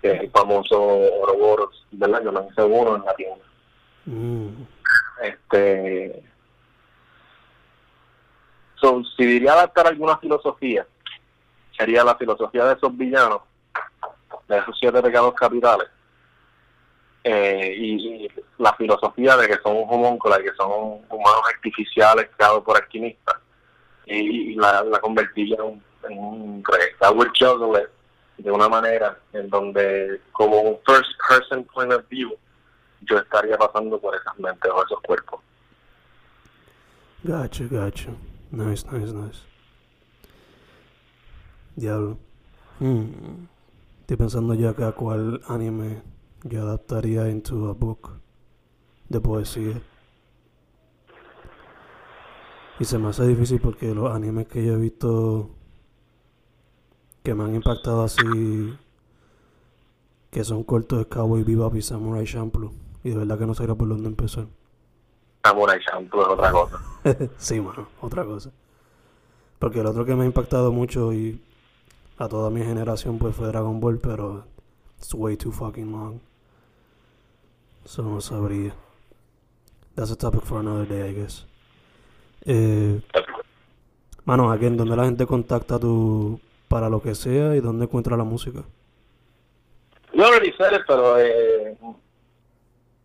[0.00, 2.22] que es el famoso Ouroboros, ¿verdad?
[2.24, 3.44] Yo hice uno en la tienda.
[4.06, 4.48] Mm,
[5.22, 6.22] Este,
[8.80, 10.86] so, si diría adaptar alguna filosofía,
[11.76, 13.42] sería la filosofía de esos villanos,
[14.48, 15.88] de esos siete pecados capitales,
[17.24, 22.76] eh, y, la filosofía de que son un homúnculo que son humanos artificiales creados por
[22.76, 23.36] alquimistas,
[24.06, 26.62] y, y la, la convertiría en un, en un
[28.38, 32.36] de una manera en donde, como un first person point of view,
[33.02, 35.40] yo estaría pasando por esas mentes o esos cuerpos.
[37.22, 38.10] gotcha, gotcha.
[38.50, 39.51] Nice, nice, nice.
[41.76, 42.18] Diablo.
[42.80, 43.46] Hmm.
[44.00, 46.02] Estoy pensando ya que a cuál anime
[46.44, 48.10] yo adaptaría into a book
[49.08, 49.80] de poesía.
[52.78, 55.50] Y se me hace difícil porque los animes que yo he visto
[57.22, 58.76] que me han impactado así,
[60.30, 62.72] que son cortos de Cowboy Bebop y Samurai Champloo.
[63.04, 64.46] Y de verdad que no sabía por dónde empezar.
[65.44, 66.80] Samurai Champloo es otra cosa.
[67.36, 68.50] sí, mano, otra cosa.
[69.58, 71.40] Porque el otro que me ha impactado mucho y
[72.22, 74.44] a toda mi generación pues fue Dragon Ball, pero
[74.98, 76.20] it's way too fucking long.
[77.84, 78.72] So no sabría.
[79.96, 81.44] That's a topic for another day, I guess.
[82.44, 83.00] Eh,
[84.24, 88.16] mano, aquí en donde la gente contacta tu para lo que sea y dónde encuentra
[88.16, 88.62] la música.
[90.14, 91.76] Yo already said pero eh,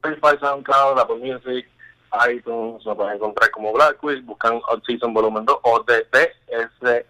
[0.03, 1.67] Spotify, SoundCloud, Apple Music,
[2.29, 7.03] iTunes, lo pueden encontrar como Blackwell, buscan Odd Season Volumen 2 o DTSZN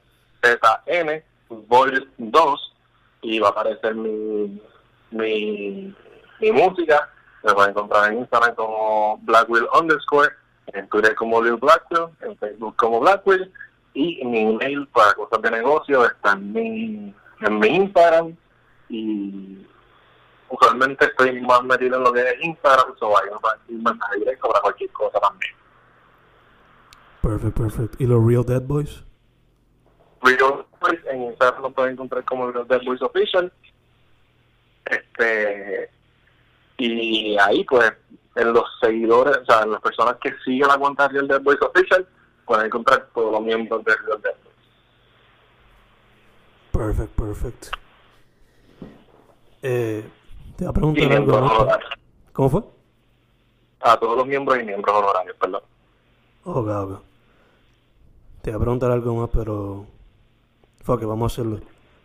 [1.50, 2.74] Vol 2
[3.22, 4.62] y va a aparecer mi,
[5.12, 5.94] mi,
[6.42, 7.10] mi música.
[7.44, 10.30] Me pueden encontrar en Instagram como Blackwell underscore,
[10.68, 13.52] en Twitter como Lil Blackwell, en Facebook como Blackwell
[13.94, 18.36] y mi email para cosas de negocio está en mi, en mi Instagram
[18.90, 19.66] y
[20.50, 23.30] usualmente estoy más metido en lo que es Instagram, o hay
[23.70, 25.54] un mensaje directo para cualquier cosa también.
[27.22, 28.02] Perfect, perfect.
[28.02, 29.04] ¿Y los Real Dead Boys?
[30.22, 33.52] Real Boys en Instagram lo pueden encontrar como Real Dead Boys Official.
[34.86, 35.90] Este,
[36.78, 37.92] y ahí pues
[38.36, 41.42] en los seguidores, o sea, en las personas que siguen la cuenta de Real Dead
[41.42, 42.08] Boys Official,
[42.46, 44.56] pueden encontrar todos los miembros de Real Dead Boys.
[46.72, 47.66] Perfect, perfect.
[49.64, 50.08] Eh,
[50.56, 51.16] te voy a preguntar Y algo.
[51.18, 51.58] miembros ¿no?
[51.58, 51.90] honorarios.
[52.34, 52.62] ¿Cómo fue?
[53.82, 55.62] A todos los miembros y miembros honorarios, perdón.
[56.44, 57.02] Ok, ok.
[58.42, 59.86] Te voy a preguntar algo más, pero...
[60.88, 61.60] Fuck it, vamos a hacerlo.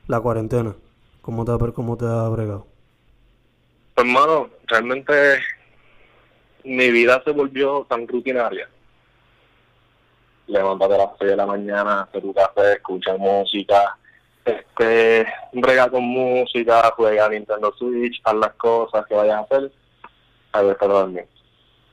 [0.09, 0.75] La cuarentena.
[1.21, 2.67] ¿Cómo te, ha- cómo te ha bregado?
[3.95, 5.13] Pues, hermano, realmente
[6.65, 8.69] mi vida se volvió tan rutinaria.
[10.49, 13.97] Levántate a las 6 de la mañana, hacer tu café, escucha música,
[14.45, 19.73] este, brega con música, juega Nintendo Switch, haz las cosas que vayas a hacer,
[20.51, 21.29] a ver.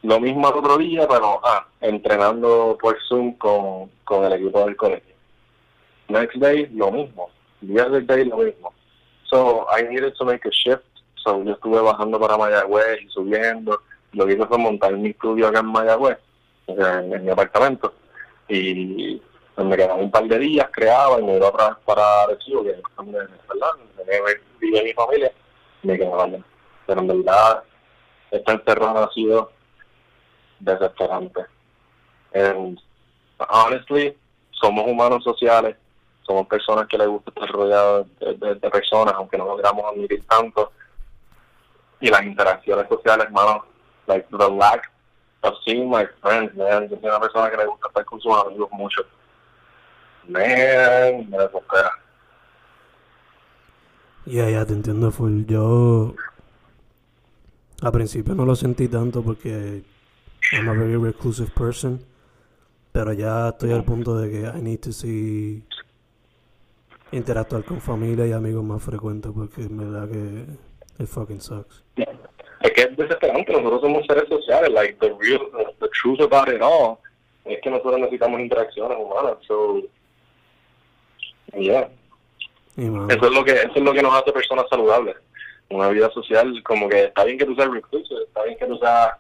[0.02, 4.76] Lo mismo al otro día, pero ah, entrenando por Zoom con, con el equipo del
[4.76, 5.19] colegio.
[6.10, 7.30] Next day, lo mismo.
[7.62, 8.74] The other day, lo mismo.
[9.30, 10.84] So, I needed to make a shift.
[11.24, 13.82] So, yo estuve bajando para Mayagüez y subiendo.
[14.14, 16.18] Lo que hice fue montar mi estudio acá en Mayagüez,
[16.68, 17.94] en, en mi apartamento.
[18.48, 19.22] Y
[19.54, 22.72] pues, me quedaba un par de días, creaba y me iba para, para Arecibo, que
[22.72, 23.20] es donde,
[24.60, 25.32] vive mi familia.
[25.84, 26.40] Me quedaba allá.
[26.88, 27.64] Pero en verdad,
[28.32, 29.52] esta encerrada ha sido
[30.60, 31.46] desesperante.
[32.34, 32.80] And
[33.50, 34.16] honestly,
[34.52, 35.76] somos humanos sociales,
[36.30, 40.72] somos personas que les gusta estar rodeados de, personas, aunque no lo queramos admitir tanto.
[42.00, 43.66] Y las interacciones sociales, mano,
[44.06, 44.92] like the lack
[45.42, 46.88] of seeing my friends, man.
[46.88, 49.02] Yo soy una persona que le gusta estar con sus amigos mucho.
[50.28, 51.92] Man, me desespera.
[54.28, 55.46] Ya, ya, te entiendo full.
[55.48, 56.14] Yo...
[57.82, 59.84] Al principio no lo sentí tanto porque...
[60.52, 62.00] I'm a very reclusive person.
[62.92, 65.64] Pero ya estoy al punto de que I need to see...
[67.12, 70.46] Interactuar con familia y amigos más frecuentes porque en verdad que...
[71.02, 71.84] It fucking sucks.
[71.96, 75.40] Es que es desesperante, nosotros somos seres sociales, like the real,
[75.80, 76.98] the truth about it all,
[77.46, 79.82] es que nosotros necesitamos interacciones humanas, so,
[81.54, 81.90] yeah.
[82.76, 85.16] Y Eso es lo que eso es lo que nos hace personas saludables.
[85.70, 88.78] Una vida social, como que está bien que tú seas recluso, está bien que tú
[88.78, 89.14] seas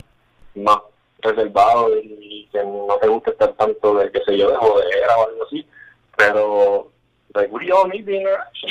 [0.55, 0.79] más
[1.21, 5.27] reservado y que no te guste estar tanto de, qué sé yo, de jodera o
[5.27, 5.65] algo así,
[6.17, 6.91] pero,
[7.35, 8.69] like, we all need the interaction.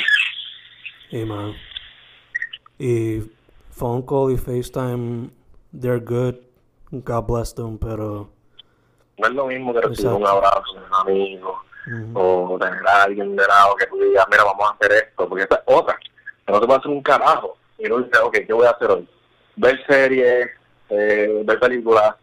[1.11, 1.55] y mano.
[2.79, 3.23] Y
[3.71, 5.31] phone call y FaceTime,
[5.73, 6.37] they're good.
[7.05, 8.31] God bless them, pero...
[9.19, 12.19] No es lo mismo que recibir un abrazo de un amigo, ujú.
[12.19, 15.43] o tener a alguien de lado que tú digas, mira, vamos a hacer esto, porque
[15.43, 15.99] esta es otra,
[16.47, 17.57] no te puede hacer un carajo.
[17.79, 19.09] Y tú dices, ok, ¿qué voy a hacer hoy?
[19.57, 20.51] Ver series,
[20.89, 22.15] eh, ver películas,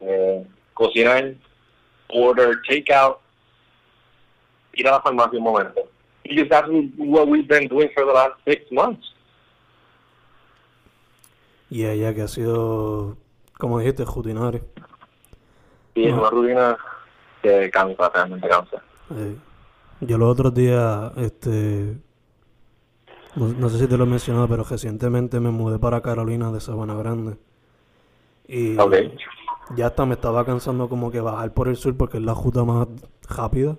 [0.00, 1.34] eh, cocinar,
[2.08, 3.18] order, take out,
[4.76, 5.80] ir a la farmacia un momento.
[6.24, 6.68] Because that's
[6.98, 9.14] what we've been doing for the last six months.
[11.70, 13.16] Y ella que ha sido,
[13.58, 14.62] como dijiste, rutinario.
[15.94, 16.76] Y es una rutina
[17.42, 18.82] que cansa, realmente cansa.
[19.10, 19.36] Eh,
[20.00, 21.96] yo los otros días, este,
[23.34, 26.60] no, no sé si te lo he mencionado, pero recientemente me mudé para Carolina de
[26.60, 27.36] Sabana Grande.
[28.46, 28.94] Y Ok.
[29.74, 32.64] ya hasta me estaba cansando como que bajar por el sur porque es la ruta
[32.64, 32.86] más
[33.28, 33.76] rápida.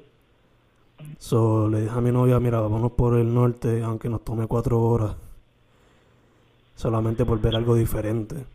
[1.18, 4.80] So, le dije a mi novia, mira, vámonos por el norte, aunque nos tome cuatro
[4.80, 5.16] horas.
[6.76, 8.46] Solamente por ver algo diferente.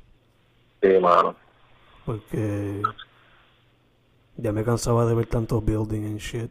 [0.81, 1.35] Sí, mano.
[2.05, 2.83] Porque
[4.37, 6.51] ya me cansaba de ver tantos buildings and shit.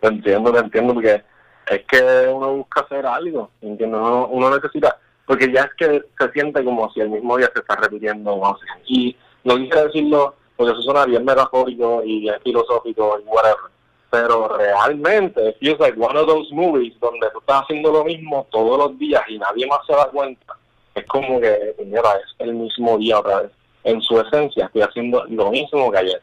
[0.00, 1.22] Te entiendo, te entiendo, porque
[1.70, 4.00] es que uno busca hacer algo, ¿entiendes?
[4.00, 7.60] Uno, uno necesita, porque ya es que se siente como si el mismo día se
[7.60, 8.56] está repitiendo, no
[8.86, 13.70] y no quisiera decirlo, porque eso suena bien metafórico y bien filosófico y whatever,
[14.10, 18.76] pero realmente, feels like one of those movies donde tú estás haciendo lo mismo todos
[18.76, 20.56] los días y nadie más se da cuenta,
[20.94, 23.52] es como que, mira, es el mismo día otra vez.
[23.84, 26.22] En su esencia, estoy haciendo lo mismo que ayer.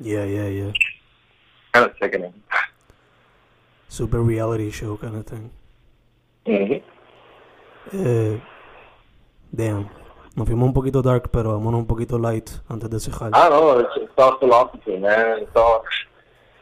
[0.00, 0.72] Yeah, yeah, yeah.
[1.72, 2.34] Kind of sickening.
[3.88, 5.50] Super reality show kind of thing.
[6.44, 6.82] Ujú.
[7.92, 8.40] Eh,
[9.52, 9.88] damn.
[10.34, 13.30] Nos fuimos un poquito dark, pero vámonos un poquito light antes de cejar.
[13.34, 15.42] I know, it's, it's all philosophy, man.
[15.42, 15.82] It's all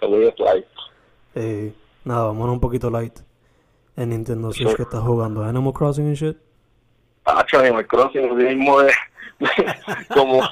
[0.03, 0.66] of life.
[1.34, 1.72] Eh,
[2.05, 3.18] nada, vámonos un poquito light.
[3.96, 4.76] En Nintendo Switch Sure.
[4.76, 6.36] que estás jugando Animal Crossing and shit.
[7.24, 8.92] Hacho, Animal Crossing, mismo de,
[10.14, 10.42] como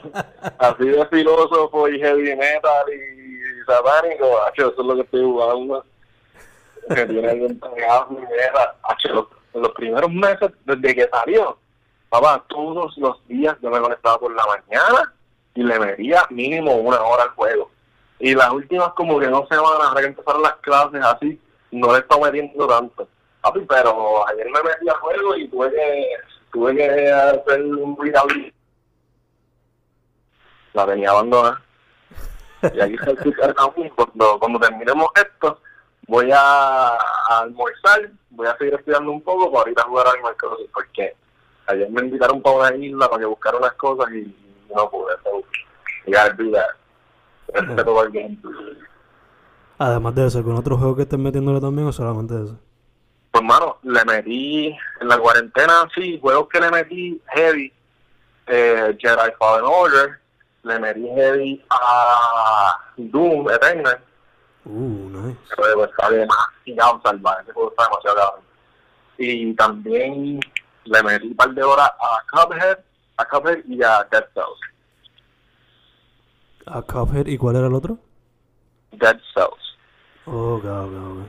[0.58, 5.84] así de filósofo y heavy metal y satánico, hacho, eso es lo que estoy jugando.
[6.88, 8.76] Me tiene bien pegado mi mierda.
[8.82, 11.58] Hacho, los, los primeros meses desde que salió,
[12.08, 15.14] papá, todos los días yo me conectaba por la mañana
[15.54, 17.70] y le metía mínimo una hora al juego.
[18.18, 21.40] Y las últimas como que dos semanas, ahora que empezaron las clases así,
[21.70, 23.08] no le estaba metiendo tanto.
[23.40, 26.10] Papi, pero ayer me metí al juego y tuve que,
[26.52, 28.52] tuve que hacer un rehabilitación.
[30.72, 31.62] La tenía abandonada.
[32.62, 33.10] Y aquí está
[33.46, 33.92] el.
[33.94, 35.60] Cuando, cuando terminemos esto,
[36.08, 40.36] voy a, a almorzar, voy a seguir estudiando un poco para ahorita jugar a Animal
[40.36, 41.14] Crossing, porque
[41.66, 44.34] ayer me invitaron para una isla para que buscara unas cosas y
[44.74, 45.14] no pude.
[45.24, 45.42] So,
[46.06, 46.87] you
[48.12, 48.38] game.
[49.78, 52.58] Además de eso, ¿algún otro juego que estés metiéndole también o solamente eso?
[53.30, 57.72] Pues, mano, le metí en la cuarentena, sí, juegos que le metí heavy,
[58.46, 60.18] eh, Jedi Fallen Order,
[60.64, 64.00] le metí heavy a Doom Eternal,
[64.64, 65.38] Uh, nice.
[65.46, 68.44] ese juego está demasiado salvaje, ese juego está demasiado cabrón.
[69.16, 70.40] Y también
[70.84, 72.78] le metí un par de horas a Cuphead,
[73.16, 74.60] a Cuphead y a Dead Cells.
[76.70, 77.98] A Cuphead, ¿y cuál era el otro?
[78.92, 79.76] Dead Cells.
[80.26, 81.28] Oh, ok, ok, ok.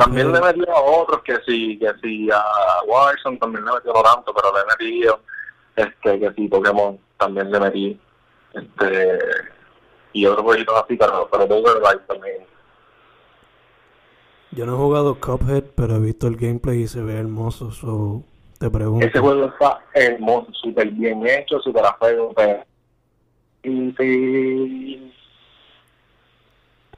[0.00, 4.02] También le metí a otros que sí, que sí, a Warzone también le metí no
[4.02, 5.20] tanto, pero le he metido,
[5.76, 8.00] este, que sí, Pokémon también le metí,
[8.52, 9.18] este,
[10.12, 12.46] y otros jueguitos así, pero, pero el Light también.
[14.50, 18.24] yo no he jugado Cuphead, pero he visto el gameplay y se ve hermoso, so
[18.58, 19.06] te pregunto.
[19.06, 22.64] Ese juego está hermoso, súper bien hecho, súper a fuego, pero...
[23.66, 25.12] Y sí...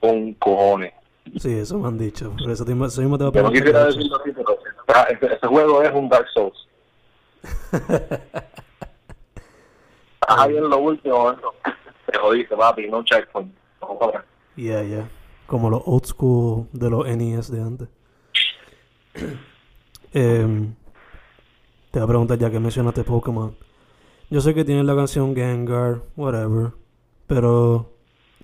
[0.00, 0.92] Con cojones.
[1.38, 2.30] Sí, eso me han dicho.
[2.38, 3.52] Por eso, te, eso mismo te va a no preguntar.
[3.52, 3.96] quisiera Nacho.
[3.96, 4.32] decirlo así,
[5.20, 6.68] pero ese juego es un Dark Souls.
[10.28, 11.54] Ahí en lo último, eso.
[12.06, 13.52] Te jodiste, papi, no checkpoint.
[13.80, 14.24] No, para.
[14.56, 15.08] Yeah, yeah.
[15.46, 17.88] Como los old school de los NES de antes.
[20.14, 20.74] Em,
[21.90, 23.54] te voy a preguntar ya que mencionaste Pokémon.
[24.30, 26.72] Yo sé que tienes la canción Gengar, whatever.
[27.26, 27.88] Pero,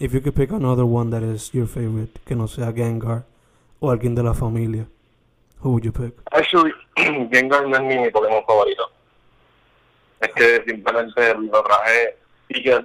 [0.00, 3.24] if you could pick another one that is your favorite, que no sea Gengar
[3.80, 4.86] o alguien de la familia,
[5.60, 6.14] who would you pick?
[6.32, 8.90] Actually, Gengar no es mi Pokémon favorito.
[10.20, 12.16] Es que simplemente lo traje
[12.48, 12.82] y que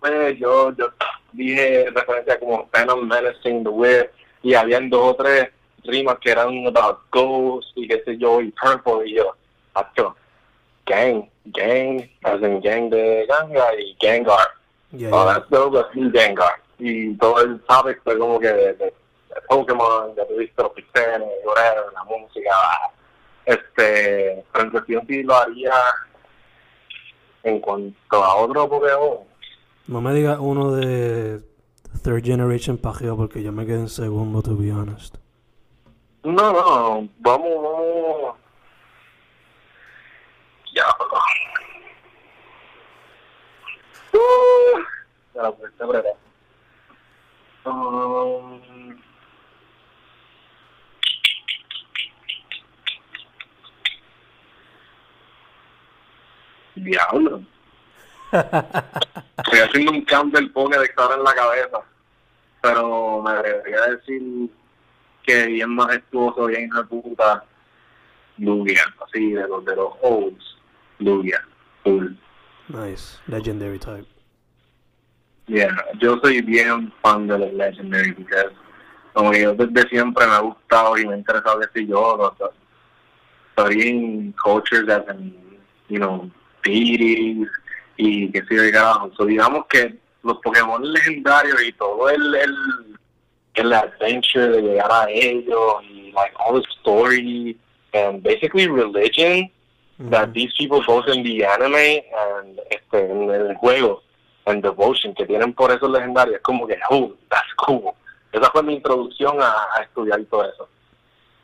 [0.00, 0.86] pues, yo, yo
[1.32, 4.10] dije referencia como Venom Menacing the Whip
[4.42, 5.50] y habían dos o tres
[5.84, 9.36] rimas que eran about ghosts y qué sé yo y purple y yo,
[9.74, 10.16] acto,
[10.86, 14.48] gang, gang, as in gang de ganga y Gengar.
[14.90, 16.10] Yeah, yeah.
[16.12, 16.62] Gengar.
[16.78, 21.28] Y todo el topic fue como que de, de, de Pokémon, de tuviste los pixeles,
[21.94, 22.50] la música.
[23.44, 25.72] Este, pero en cuestión sí lo haría
[27.42, 29.18] en cuanto a otro Pokémon.
[29.86, 31.40] No me digas uno de
[32.02, 35.16] Third Generation pajeo porque yo me quedé en segundo, to be honest.
[36.24, 38.36] No, no, vamos, vamos.
[40.74, 40.84] Ya,
[44.14, 46.12] Uh, breve.
[47.64, 48.60] Um,
[56.74, 57.42] Diablo.
[58.32, 61.80] Estoy haciendo un count del Pokédex ahora en la cabeza.
[62.60, 64.50] Pero me atrevería a decir
[65.22, 67.44] que bien majestuoso, bien de puta,
[68.38, 70.58] Lugia, así de los de los olds,
[70.98, 71.44] Lugia,
[71.82, 72.12] full.
[72.72, 73.18] Nice.
[73.28, 74.06] Legendary type.
[75.46, 75.70] Yeah,
[76.00, 78.36] yo soy bien fan de los Legendary porque
[79.12, 82.50] como yo desde siempre me ha gustado y me ha interesado que si yo, los
[83.52, 85.34] studying cultures as in,
[85.88, 86.30] you know,
[86.64, 87.48] deities
[87.98, 89.10] y que si de carajo.
[89.16, 92.56] So, digamos que los Pokémon legendarios y todo el, el,
[93.54, 97.58] el adventure de llegar a ellos y like all the story
[97.92, 99.50] and basically religion
[100.10, 102.02] that these people both in the anime
[102.38, 104.02] and este, en el juego
[104.46, 107.92] and devotion que tienen por esos legendarios es como que oh that's cool
[108.32, 110.68] esa fue mi introducción a, a estudiar todo eso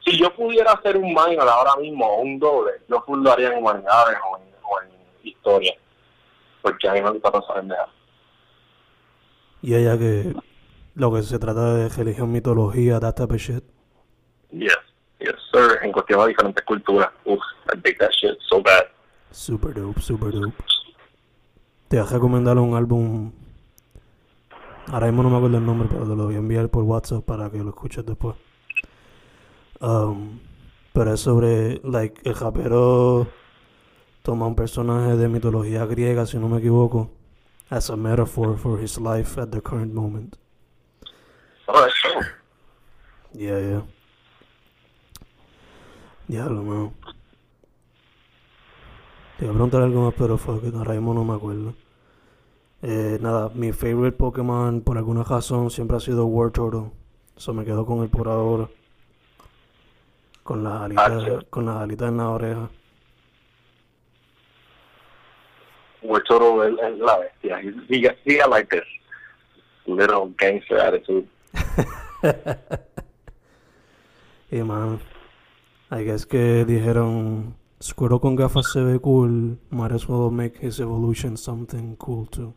[0.09, 3.59] si yo pudiera hacer un minor ahora mismo o un doble, yo lo haría en
[3.59, 4.88] humanidades o en, o en
[5.22, 5.74] historia.
[6.62, 7.88] Porque a mí me gusta pasar en nada.
[9.62, 10.34] Y ella que
[10.94, 13.64] lo que se trata de religión, mitología, that type of shit.
[14.51, 14.76] Yes,
[15.20, 15.78] yes, sir.
[15.82, 17.10] En cuestión de diferentes culturas.
[17.24, 17.40] Uf,
[17.72, 18.84] I dig that shit so bad.
[19.30, 20.54] Super dope, super dope.
[21.88, 23.32] Te voy a recomendar un álbum.
[24.90, 27.24] Ahora mismo no me acuerdo el nombre, pero te lo voy a enviar por WhatsApp
[27.24, 28.36] para que lo escuches después.
[29.80, 30.40] Um,
[30.92, 33.28] pero es sobre, like, el rapero
[34.22, 37.10] toma un personaje de mitología griega, si no me equivoco,
[37.70, 40.36] as a metaphor for his life at the current moment.
[41.68, 42.22] Oh, that's cool.
[43.34, 43.82] Yeah, yeah.
[46.28, 46.92] Ya lo mano.
[49.38, 51.74] Te iba a preguntar algo más, pero fue que ahora mismo no me acuerdo.
[52.82, 56.90] Eh, nada, mi favorite Pokémon por alguna razón siempre ha sido War Turtle.
[57.36, 58.68] Eso me quedo con él por ahora.
[60.42, 61.46] Con las alitas, Ah, sí.
[61.50, 62.70] con las alitas en la oreja.
[66.02, 67.60] We're total es, la bestia.
[67.88, 68.84] He, got- he got like this
[69.86, 71.26] little gangster attitude.
[74.50, 74.98] Y man,
[75.91, 80.80] I guess que dijeron, Squirtle con gafas se ve cool, might as well make his
[80.80, 82.53] evolution something cool too.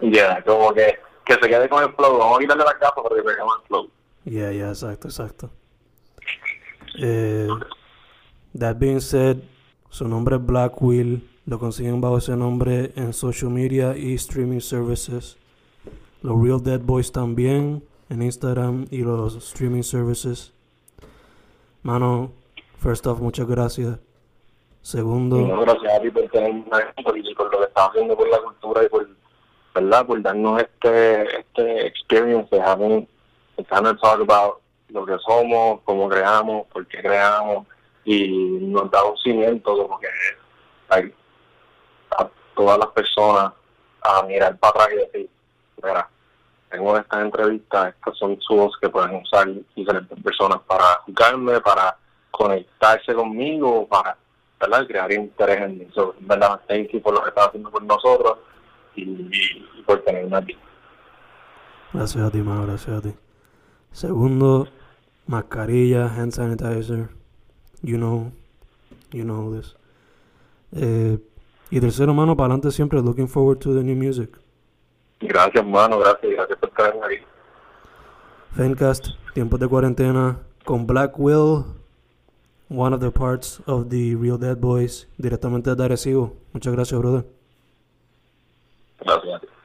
[0.00, 2.18] Yeah, como que, que se quede con el flow.
[2.18, 3.90] Vamos a quitarle las gafas para que pegamos el flow.
[4.24, 5.50] Yeah, yeah, exacto, exacto.
[7.00, 7.48] Eh,
[8.58, 9.38] that being said,
[9.88, 11.22] su nombre es Black Will.
[11.46, 15.38] Lo consiguen bajo ese nombre en social media y streaming services.
[16.22, 20.52] Los Real Dead Boys también en Instagram y los streaming services.
[21.82, 22.32] Mano,
[22.78, 23.98] first off, muchas gracias.
[24.82, 26.64] Segundo, No, gracias a ti por tenerme
[26.96, 29.08] y por lo que estás haciendo por la cultura y por,
[29.74, 30.06] ¿verdad?
[30.06, 33.08] Por darnos este, este experience de having,
[33.56, 37.66] de talk about lo que somos, cómo creamos, por qué creamos
[38.04, 40.08] y nos da un cimiento como que
[40.88, 41.14] like,
[42.16, 43.52] a todas las personas
[44.00, 45.30] a mirar para atrás y decir,
[45.82, 46.08] mira,
[46.70, 51.96] tengo estas entrevistas, estas son tools que pueden usar diferentes personas para juzgarme, para
[52.30, 54.16] conectarse conmigo, para
[54.86, 55.86] crear interés en mí.
[55.94, 56.60] So, ¿verdad?
[56.68, 58.38] Thank por lo que estás haciendo por nosotros
[58.94, 60.56] y- y por tenerme aquí.
[61.92, 63.14] gracias a ti, mano, gracias a ti.
[63.92, 64.68] Segundo,
[65.26, 67.08] mascarilla, hand sanitizer.
[67.82, 68.32] You know,
[69.12, 69.76] you know this.
[70.72, 71.18] Eh,
[71.70, 73.00] y tercero, mano, para adelante siempre.
[73.00, 74.30] Looking forward to the new music.
[75.20, 77.24] Gracias, hermano, gracias, gracias por tenerme aquí.
[78.54, 81.64] Fencast, tiempos de cuarentena, con Black Will,
[82.68, 86.36] one of the parts of the Real Dead Boys, directamente de Arecibo.
[86.52, 87.24] Muchas gracias, brother.
[89.00, 89.57] Gracias.